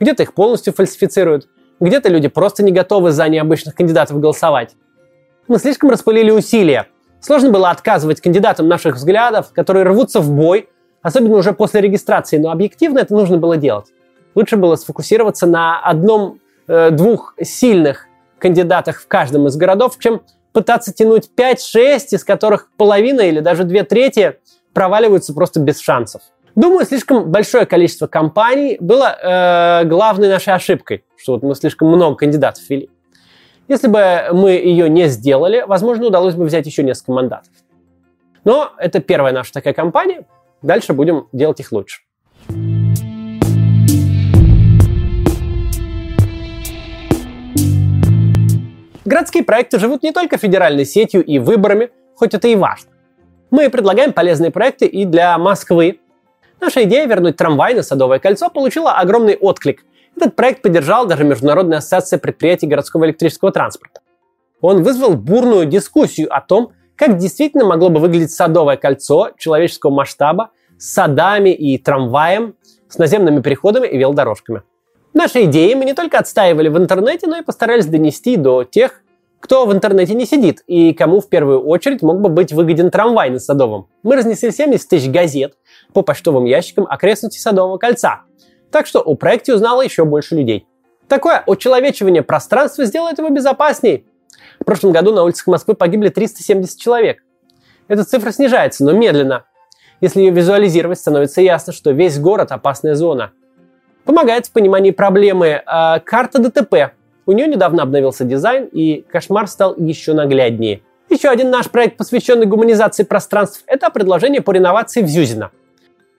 Где-то 0.00 0.22
их 0.22 0.34
полностью 0.34 0.72
фальсифицируют, 0.72 1.46
где-то 1.78 2.08
люди 2.08 2.28
просто 2.28 2.62
не 2.62 2.72
готовы 2.72 3.12
за 3.12 3.28
необычных 3.28 3.74
кандидатов 3.74 4.18
голосовать. 4.18 4.74
Мы 5.46 5.58
слишком 5.58 5.90
распылили 5.90 6.30
усилия. 6.30 6.86
Сложно 7.20 7.50
было 7.50 7.70
отказывать 7.70 8.20
кандидатам 8.20 8.66
наших 8.66 8.96
взглядов, 8.96 9.52
которые 9.52 9.84
рвутся 9.84 10.20
в 10.20 10.30
бой, 10.30 10.68
особенно 11.02 11.36
уже 11.36 11.52
после 11.52 11.80
регистрации, 11.80 12.38
но 12.38 12.50
объективно 12.50 12.98
это 12.98 13.14
нужно 13.14 13.36
было 13.36 13.56
делать. 13.56 13.86
Лучше 14.34 14.56
было 14.56 14.76
сфокусироваться 14.76 15.46
на 15.46 15.80
одном-двух 15.80 17.34
э, 17.36 17.44
сильных 17.44 18.06
кандидатах 18.40 19.00
в 19.00 19.06
каждом 19.06 19.46
из 19.46 19.56
городов, 19.56 19.96
чем 20.00 20.22
пытаться 20.52 20.92
тянуть 20.92 21.30
5-6, 21.36 21.98
из 22.10 22.24
которых 22.24 22.68
половина 22.76 23.20
или 23.20 23.40
даже 23.40 23.62
две 23.64 23.84
трети 23.84 24.38
проваливаются 24.72 25.32
просто 25.32 25.60
без 25.60 25.78
шансов. 25.80 26.22
Думаю, 26.56 26.84
слишком 26.84 27.30
большое 27.30 27.64
количество 27.64 28.08
компаний 28.08 28.76
было 28.80 29.16
э, 29.22 29.84
главной 29.84 30.28
нашей 30.28 30.52
ошибкой, 30.52 31.04
что 31.16 31.34
вот 31.34 31.44
мы 31.44 31.54
слишком 31.54 31.88
много 31.88 32.16
кандидатов 32.16 32.68
ввели. 32.68 32.90
Если 33.68 33.86
бы 33.86 34.30
мы 34.32 34.50
ее 34.50 34.90
не 34.90 35.08
сделали, 35.08 35.64
возможно, 35.64 36.06
удалось 36.06 36.34
бы 36.34 36.44
взять 36.44 36.66
еще 36.66 36.82
несколько 36.82 37.12
мандатов. 37.12 37.52
Но 38.42 38.72
это 38.78 38.98
первая 38.98 39.32
наша 39.32 39.52
такая 39.52 39.74
компания– 39.74 40.26
дальше 40.62 40.92
будем 40.92 41.28
делать 41.32 41.60
их 41.60 41.72
лучше. 41.72 42.00
Городские 49.04 49.44
проекты 49.44 49.78
живут 49.78 50.02
не 50.02 50.12
только 50.12 50.36
федеральной 50.36 50.84
сетью 50.84 51.24
и 51.24 51.38
выборами, 51.38 51.90
хоть 52.16 52.34
это 52.34 52.48
и 52.48 52.54
важно. 52.54 52.90
Мы 53.50 53.70
предлагаем 53.70 54.12
полезные 54.12 54.50
проекты 54.50 54.86
и 54.86 55.06
для 55.06 55.38
Москвы. 55.38 56.00
Наша 56.60 56.84
идея 56.84 57.06
вернуть 57.06 57.36
трамвай 57.36 57.74
на 57.74 57.82
Садовое 57.82 58.18
кольцо 58.18 58.50
получила 58.50 58.92
огромный 58.92 59.36
отклик. 59.36 59.84
Этот 60.14 60.36
проект 60.36 60.60
поддержал 60.60 61.06
даже 61.06 61.24
Международная 61.24 61.78
ассоциация 61.78 62.18
предприятий 62.18 62.66
городского 62.66 63.06
электрического 63.06 63.52
транспорта. 63.52 64.02
Он 64.60 64.82
вызвал 64.82 65.14
бурную 65.14 65.64
дискуссию 65.64 66.34
о 66.34 66.42
том, 66.42 66.72
как 66.94 67.16
действительно 67.16 67.64
могло 67.64 67.88
бы 67.88 68.00
выглядеть 68.00 68.32
Садовое 68.32 68.76
кольцо 68.76 69.30
человеческого 69.38 69.90
масштаба 69.90 70.50
с 70.78 70.92
садами 70.92 71.50
и 71.50 71.78
трамваем, 71.78 72.54
с 72.90 72.98
наземными 72.98 73.40
переходами 73.40 73.86
и 73.86 73.96
велодорожками. 73.96 74.62
Наши 75.12 75.44
идеи 75.44 75.74
мы 75.74 75.84
не 75.84 75.94
только 75.94 76.18
отстаивали 76.18 76.68
в 76.68 76.78
интернете, 76.78 77.26
но 77.26 77.38
и 77.38 77.42
постарались 77.42 77.86
донести 77.86 78.36
до 78.36 78.64
тех, 78.64 79.02
кто 79.40 79.66
в 79.66 79.72
интернете 79.72 80.14
не 80.14 80.24
сидит 80.24 80.62
и 80.66 80.92
кому 80.92 81.20
в 81.20 81.28
первую 81.28 81.62
очередь 81.62 82.02
мог 82.02 82.20
бы 82.20 82.28
быть 82.28 82.52
выгоден 82.52 82.90
трамвай 82.90 83.30
на 83.30 83.40
Садовом. 83.40 83.88
Мы 84.02 84.16
разнесли 84.16 84.52
70 84.52 84.88
тысяч 84.88 85.10
газет 85.10 85.54
по 85.92 86.02
почтовым 86.02 86.44
ящикам 86.44 86.86
окрестностей 86.88 87.40
Садового 87.40 87.78
кольца. 87.78 88.22
Так 88.70 88.86
что 88.86 89.00
о 89.00 89.14
проекте 89.16 89.54
узнало 89.54 89.82
еще 89.82 90.04
больше 90.04 90.36
людей. 90.36 90.66
Такое 91.08 91.42
очеловечивание 91.44 92.22
пространства 92.22 92.84
сделает 92.84 93.18
его 93.18 93.30
безопаснее. 93.30 94.04
В 94.60 94.64
прошлом 94.64 94.92
году 94.92 95.12
на 95.12 95.24
улицах 95.24 95.48
Москвы 95.48 95.74
погибли 95.74 96.10
370 96.10 96.78
человек. 96.78 97.24
Эта 97.88 98.04
цифра 98.04 98.30
снижается, 98.30 98.84
но 98.84 98.92
медленно. 98.92 99.44
Если 100.00 100.20
ее 100.20 100.30
визуализировать, 100.30 101.00
становится 101.00 101.40
ясно, 101.40 101.72
что 101.72 101.90
весь 101.90 102.18
город– 102.20 102.48
опасная 102.52 102.94
зона. 102.94 103.32
Помогает 104.04 104.46
в 104.46 104.52
понимании 104.52 104.90
проблемы 104.90 105.46
э, 105.46 106.00
карта 106.04 106.38
ДТП, 106.38 106.92
у 107.26 107.32
нее 107.32 107.46
недавно 107.46 107.82
обновился 107.82 108.24
дизайн, 108.24 108.68
и 108.72 109.04
кошмар 109.08 109.46
стал 109.46 109.76
еще 109.76 110.14
нагляднее. 110.14 110.80
Еще 111.08 111.28
один 111.28 111.50
наш 111.50 111.70
проект, 111.70 111.96
посвященный 111.96 112.46
гуманизации 112.46 113.02
пространств, 113.04 113.62
это 113.66 113.90
предложение 113.90 114.42
по 114.42 114.52
реновации 114.52 115.02
в 115.02 115.06
Зюзино. 115.06 115.50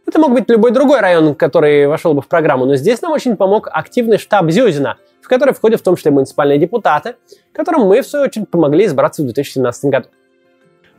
Это 0.06 0.20
мог 0.20 0.34
быть 0.34 0.50
любой 0.50 0.72
другой 0.72 1.00
район, 1.00 1.36
который 1.36 1.88
вошел 1.88 2.14
бы 2.14 2.22
в 2.22 2.28
программу, 2.28 2.66
но 2.66 2.76
здесь 2.76 3.02
нам 3.02 3.12
очень 3.12 3.38
помог 3.38 3.70
активный 3.72 4.18
штаб 4.18 4.50
Зюзина, 4.52 4.98
в 5.22 5.28
который 5.28 5.54
входят 5.54 5.80
в 5.80 5.84
том 5.84 5.96
числе 5.96 6.12
муниципальные 6.12 6.58
депутаты, 6.58 7.16
которым 7.54 7.88
мы, 7.88 8.02
в 8.02 8.08
свою 8.08 8.26
очередь, 8.26 8.50
помогли 8.50 8.86
избраться 8.86 9.22
в 9.22 9.26
2017 9.26 9.86
году. 9.86 10.08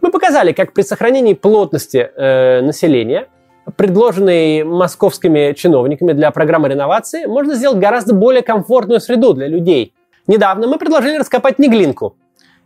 Мы 0.00 0.10
показали, 0.10 0.52
как 0.52 0.72
при 0.72 0.82
сохранении 0.82 1.34
плотности 1.34 2.10
э, 2.14 2.60
населения, 2.62 3.28
предложенной 3.76 4.64
московскими 4.64 5.52
чиновниками 5.52 6.12
для 6.12 6.30
программы 6.30 6.68
реновации, 6.68 7.26
можно 7.26 7.54
сделать 7.54 7.78
гораздо 7.78 8.14
более 8.14 8.42
комфортную 8.42 9.00
среду 9.00 9.34
для 9.34 9.46
людей. 9.46 9.94
Недавно 10.26 10.66
мы 10.66 10.78
предложили 10.78 11.18
раскопать 11.18 11.58
Неглинку. 11.58 12.16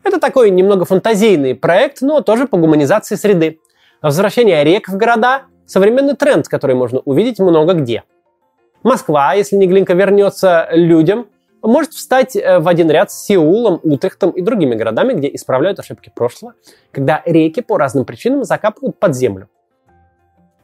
Это 0.03 0.21
такой 0.21 0.51
немного 0.51 0.85
фантазийный 0.85 1.55
проект, 1.55 2.01
но 2.01 2.21
тоже 2.21 2.47
по 2.47 2.57
гуманизации 2.57 3.17
среды. 3.17 3.59
Возвращение 4.03 4.63
рек 4.63 4.89
в 4.89 4.97
города– 4.97 5.43
современный 5.67 6.15
тренд, 6.15 6.49
который 6.49 6.77
можно 6.77 7.01
увидеть 7.05 7.39
много 7.39 7.75
где. 7.75 8.05
Москва, 8.83 9.33
если 9.33 9.57
Неглинка 9.57 9.95
вернется 9.95 10.69
людям, 10.71 11.27
может 11.63 11.93
встать 11.93 12.37
э, 12.37 12.61
в 12.61 12.69
один 12.69 12.91
ряд 12.91 13.11
с 13.11 13.25
Сеулом, 13.25 13.81
Утрехтом 13.83 14.31
и 14.31 14.43
другими 14.43 14.75
городами, 14.75 15.15
где 15.15 15.35
исправляют 15.35 15.81
ошибки 15.81 16.13
прошлого, 16.15 16.55
когда 16.93 17.23
реки 17.25 17.61
по 17.63 17.79
разным 17.79 18.05
причинам 18.05 18.45
закапывают 18.45 18.99
под 19.01 19.17
землю. 19.17 19.49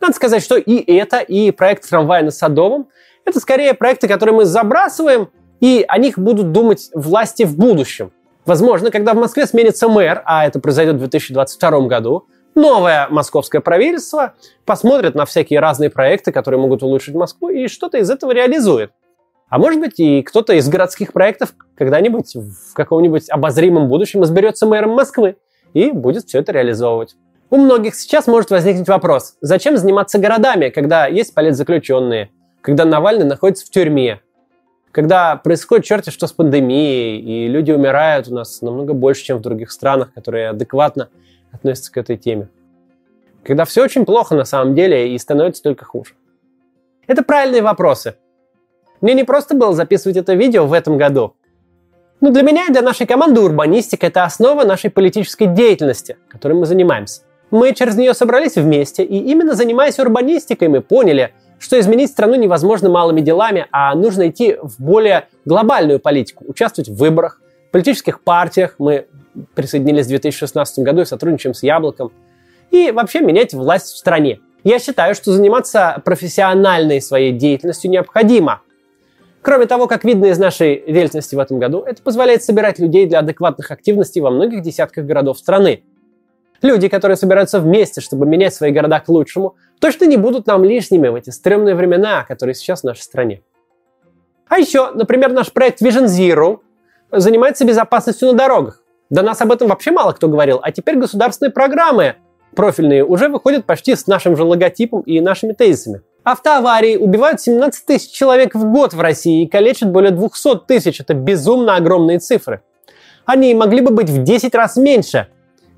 Надо 0.03 0.13
сказать, 0.15 0.43
что 0.43 0.57
и 0.57 0.75
это, 0.95 1.21
и 1.21 1.51
проект 1.53 1.89
трамвая 1.89 2.23
на 2.23 2.31
Садовом– 2.31 2.89
это 3.25 3.41
скорее 3.41 3.73
проекты, 3.73 4.07
которые 4.07 4.37
мы 4.37 4.45
забрасываем– 4.45 5.31
и 5.63 5.85
о 5.87 5.97
них 5.97 6.19
будут 6.19 6.51
думать 6.51 6.91
власти 6.93 7.45
в 7.45 7.57
будущем. 7.57 8.13
Возможно, 8.45 8.91
когда 8.91 9.15
в 9.15 9.17
Москве 9.17 9.47
сменится 9.47 9.89
мэр, 9.89 10.21
а 10.25 10.45
это 10.45 10.59
произойдет 10.59 10.97
в 10.97 10.99
2022 10.99 11.87
году, 11.87 12.27
новое 12.57 13.07
московское 13.09 13.61
правительство 13.61 14.35
посмотрит 14.65 15.15
на 15.15 15.25
всякие 15.25 15.61
разные 15.61 15.89
проекты, 15.89 16.33
которые 16.33 16.61
могут 16.61 16.83
улучшить 16.83 17.15
Москву, 17.15 17.49
и 17.49 17.69
что-то 17.69 17.99
из 17.99 18.11
этого 18.11 18.33
реализует. 18.33 18.91
А 19.49 19.59
может 19.59 19.79
быть, 19.79 20.01
и 20.01 20.23
кто-то 20.23 20.53
из 20.55 20.69
городских 20.69 21.13
проектов 21.13 21.55
когда-нибудь 21.77 22.35
в 22.35 22.75
каком-нибудь 22.75 23.31
обозримом 23.31 23.87
будущем 23.87 24.25
изберется 24.25 24.67
мэром 24.67 24.91
Москвы 24.91 25.37
и 25.75 25.93
будет 25.93 26.25
все 26.25 26.41
это 26.41 26.51
реализовывать. 26.51 27.15
У 27.53 27.59
многих 27.59 27.95
сейчас 27.97 28.29
может 28.29 28.51
возникнуть 28.51 28.89
вопрос, 28.89 29.37
зачем 29.43 29.77
заниматься 29.77 30.19
городами, 30.19 30.71
когда 30.71 31.07
есть 31.07 31.35
политзаключенные, 31.35 32.31
когда 32.63 32.87
Навальный 32.87 33.27
находится 33.27 33.67
в 33.67 33.69
тюрьме, 33.69 34.23
когда 34.91 35.37
происходит 35.37 35.85
черти 35.85 36.09
что 36.09 36.27
с 36.27 36.33
пандемией, 36.33 37.21
и 37.21 37.49
люди 37.49 37.71
умирают 37.71 38.29
у 38.29 38.35
нас 38.35 38.63
намного 38.63 38.95
больше, 38.95 39.25
чем 39.25 39.37
в 39.37 39.43
других 39.43 39.71
странах, 39.71 40.15
которые 40.15 40.49
адекватно 40.49 41.11
относятся 41.53 41.93
к 41.93 41.99
этой 41.99 42.17
теме. 42.17 42.49
Когда 43.45 43.67
все 43.67 43.85
очень 43.85 44.07
плохо 44.07 44.35
на 44.35 44.47
самом 44.47 44.75
деле 44.75 45.15
и 45.15 45.19
становится 45.19 45.63
только 45.63 45.85
хуже. 45.85 46.15
Это 47.07 47.23
правильные 47.23 47.61
вопросы. 47.61 48.15
Мне 49.03 49.13
не 49.13 49.25
просто 49.25 49.55
было 49.55 49.75
записывать 49.75 50.17
это 50.17 50.33
видео 50.33 50.65
в 50.65 50.73
этом 50.73 50.97
году. 50.97 51.35
Но 52.23 52.31
для 52.31 52.45
меня 52.45 52.69
и 52.69 52.73
для 52.73 52.81
нашей 52.81 53.07
команды 53.07 53.43
урбанистика– 53.43 54.07
это 54.07 54.25
основа 54.25 54.65
нашей 54.65 54.89
политической 54.89 55.49
деятельности, 55.49 56.17
которой 56.31 56.55
мы 56.55 56.65
занимаемся. 56.65 57.25
Мы 57.53 57.73
через 57.75 57.97
нее 57.97 58.15
собрались 58.15 58.57
вместе, 58.57 59.05
и 59.05 59.17
именно 59.17 59.55
занимаясь 59.55 60.01
урбанистикой, 60.01 60.67
мы 60.67 60.81
поняли– 60.81 61.33
что 61.63 61.79
изменить 61.79 62.11
страну 62.11 62.35
невозможно 62.35 62.91
малыми 62.91 63.21
делами, 63.21 63.67
а 63.71 63.95
нужно 63.95 64.29
идти 64.29 64.57
в 64.61 64.83
более 64.83 65.29
глобальную 65.45 66.01
политику, 66.01 66.45
участвовать 66.49 66.89
в 66.89 66.97
выборах, 66.97 67.41
политических 67.71 68.21
партиях. 68.21 68.75
Мы 68.79 69.07
присоединились 69.55 70.07
в 70.07 70.09
2016 70.09 70.81
году 70.81 71.03
и 71.03 71.05
сотрудничаем 71.05 71.55
с 71.55 71.63
Яблоком. 71.63 72.13
И 72.73 72.91
вообще 72.91 73.21
менять 73.21 73.55
власть 73.55 73.87
в 73.87 73.97
стране. 73.97 74.41
Я 74.65 74.81
считаю, 74.81 75.15
что 75.15 75.33
заниматься 75.33 76.03
профессиональной 76.05 77.01
своей 77.01 77.33
деятельностью 77.33 77.91
необходимо. 77.91 78.63
Кроме 79.41 79.67
того, 79.67 79.87
как 79.87 80.05
видно 80.05 80.27
из 80.27 80.39
нашей 80.39 80.83
деятельности 80.87 81.35
в 81.35 81.39
этом 81.39 81.59
году, 81.59 81.83
это 81.83 82.03
позволяет 82.03 82.43
собирать 82.43 82.79
людей 82.79 83.07
для 83.07 83.21
адекватных 83.21 83.71
активностей 83.71 84.21
во 84.21 84.31
многих 84.31 84.63
десятках 84.63 85.05
городов 85.05 85.39
страны. 85.39 85.83
Люди, 86.63 86.89
которые 86.89 87.17
собираются 87.17 87.59
вместе, 87.59 88.01
чтобы 88.01 88.25
менять 88.25 88.55
свои 88.55 88.71
города 88.71 89.01
к 89.01 89.09
лучшему, 89.09 89.57
точно 89.81 90.05
не 90.05 90.17
будут 90.17 90.47
нам 90.47 90.65
лишними 90.65 91.09
в 91.09 91.17
эти 91.17 91.31
стрёмные 91.31 91.75
времена, 91.75 92.25
которые 92.25 92.55
сейчас 92.55 92.83
в 92.83 92.85
нашей 92.85 93.03
стране. 93.03 93.43
А 94.49 94.59
еще, 94.59 94.93
например, 94.93 95.33
наш 95.33 95.53
проект 95.53 95.83
Vision 95.83 96.07
Zero 96.07 96.61
занимается 97.11 97.65
безопасностью 97.65 98.29
на 98.29 98.35
дорогах. 98.35 98.83
До 99.11 99.23
нас 99.23 99.41
об 99.41 99.51
этом 99.51 99.69
вообще 99.69 99.91
мало 99.91 100.13
кто 100.13 100.29
говорил, 100.29 100.61
а 100.63 100.71
теперь 100.71 100.97
государственные 100.97 101.53
программы 101.53 102.17
профильные 102.55 103.05
уже 103.05 103.29
выходят 103.29 103.67
почти 103.67 103.97
с 103.97 104.07
нашим 104.07 104.37
же 104.37 104.45
логотипом 104.45 105.01
и 105.03 105.21
нашими 105.21 105.53
тезисами. 105.53 106.03
Автоаварии 106.23 106.97
убивают 106.97 107.41
17 107.41 107.85
тысяч 107.85 108.11
человек 108.13 108.55
в 108.55 108.71
год 108.71 108.95
в 108.95 109.01
России 109.01 109.43
и 109.43 109.49
калечат 109.49 109.91
более 109.91 110.13
200 110.13 110.67
тысяч. 110.69 111.01
Это 111.01 111.15
безумно 111.15 111.75
огромные 111.75 112.21
цифры. 112.21 112.63
Они 113.25 113.55
могли 113.55 113.81
бы 113.81 113.91
быть 113.91 114.09
в 114.09 114.23
10 114.23 114.55
раз 114.55 114.77
меньше. 114.77 115.29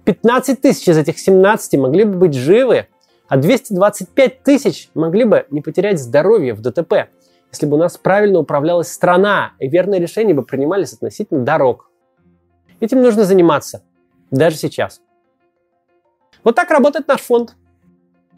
15 0.05 0.61
тысяч 0.61 0.89
из 0.89 0.99
этих 0.99 1.19
17 1.19 1.79
могли 1.81 2.05
бы 2.05 2.19
быть 2.19 2.35
живы, 2.35 2.89
а 3.29 3.37
225 3.37 4.43
тысяч 4.43 4.91
могли 4.95 5.25
бы 5.25 5.47
не 5.51 5.61
потерять 5.61 5.99
здоровье 5.99 6.55
в 6.55 6.61
ДТП, 6.61 7.09
если 7.51 7.67
бы 7.67 7.77
у 7.77 7.81
нас 7.81 7.97
правильно 7.97 8.39
управлялась 8.39 8.93
страна 8.93 9.53
и 9.59 9.69
верные 9.69 10.01
решения 10.01 10.35
бы 10.35 10.43
принимались 10.43 10.93
относительно 10.93 11.45
дорог. 11.45 11.91
Этим 12.81 13.03
нужно 13.03 13.25
заниматься, 13.25 13.83
даже 14.31 14.57
сейчас. 14.57 15.01
Вот 16.43 16.55
так 16.55 16.71
работает 16.71 17.09
наш 17.09 17.23
фонд. 17.23 17.57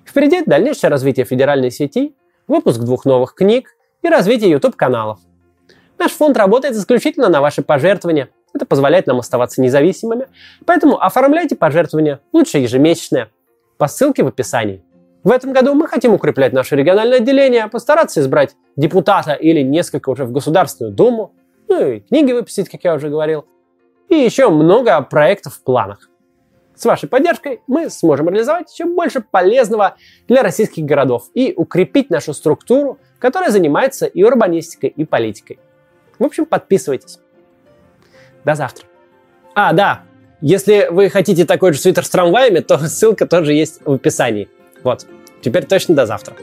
Впереди 0.05 0.44
дальнейшее 0.44 0.90
развитие 0.90 1.26
федеральной 1.26 1.72
сети, 1.72 2.14
выпуск 2.46 2.79
двух 2.81 3.05
новых 3.05 3.35
книг 3.35 3.70
и 4.02 4.09
развитие 4.09 4.50
YouTube-каналов. 4.50 5.18
Наш 5.98 6.12
фонд 6.12 6.37
работает 6.37 6.76
исключительно 6.76 7.29
на 7.29 7.40
ваши 7.40 7.62
пожертвования. 7.62 8.29
Это 8.57 8.64
позволяет 8.64 9.07
нам 9.07 9.19
оставаться 9.19 9.61
независимыми. 9.61 10.29
Поэтому 10.64 10.99
оформляйте 10.99 11.57
пожертвования, 11.57 12.21
лучше 12.33 12.57
ежемесячные, 12.57 13.29
по 13.77 13.87
ссылке 13.87 14.25
в 14.25 14.29
описании. 14.29 14.83
В 15.23 15.31
этом 15.31 15.53
году 15.53 15.75
мы 15.75 15.87
хотим 15.88 16.14
укреплять 16.14 16.55
наше 16.55 16.75
региональное 16.75 17.19
отделение, 17.19 17.69
постараться 17.69 18.21
избрать 18.21 18.57
депутата 18.75 19.35
или 19.35 19.61
несколько 19.61 20.09
уже 20.09 20.25
в 20.25 20.33
Государственную 20.33 20.95
Думу, 20.95 21.35
ну 21.69 21.87
и 21.87 22.01
книги 22.01 22.33
выпустить, 22.33 22.71
как 22.71 22.83
я 22.83 22.95
уже 22.95 23.11
говорил, 23.11 23.45
и 24.09 24.14
еще 24.14 24.49
много 24.49 25.03
проектов 25.03 25.57
в 25.57 25.62
планах. 25.62 26.09
С 26.75 26.85
вашей 26.87 27.11
поддержкой 27.11 27.61
мы 27.66 27.90
сможем 27.90 28.31
реализовать 28.31 28.73
еще 28.73 28.87
больше 28.87 29.21
полезного 29.21 29.97
для 30.29 30.42
российских 30.42 30.85
городов 30.85 31.25
и 31.35 31.53
укрепить 31.55 32.09
нашу 32.09 32.33
структуру, 32.33 32.99
которая 33.19 33.51
занимается 33.51 34.07
и 34.07 34.23
урбанистикой, 34.23 34.90
и 34.90 35.05
политикой. 35.05 35.59
В 36.19 36.25
общем, 36.25 36.47
подписывайтесь. 36.47 37.19
До 38.46 38.54
завтра. 38.54 38.87
А, 39.54 39.72
да, 39.72 40.02
если 40.40 40.87
вы 40.88 41.11
хотите 41.11 41.44
такой 41.44 41.72
же 41.72 41.80
свитер 41.80 42.04
с 42.04 42.09
трамваями, 42.09 42.61
то 42.61 42.78
ссылка 42.88 43.26
тоже 43.26 43.52
есть 43.52 43.80
в 43.85 43.92
описании. 43.92 44.48
Вот. 44.85 45.04
Теперь 45.42 45.66
точно 45.66 45.96
до 45.96 46.06
завтра. 46.06 46.35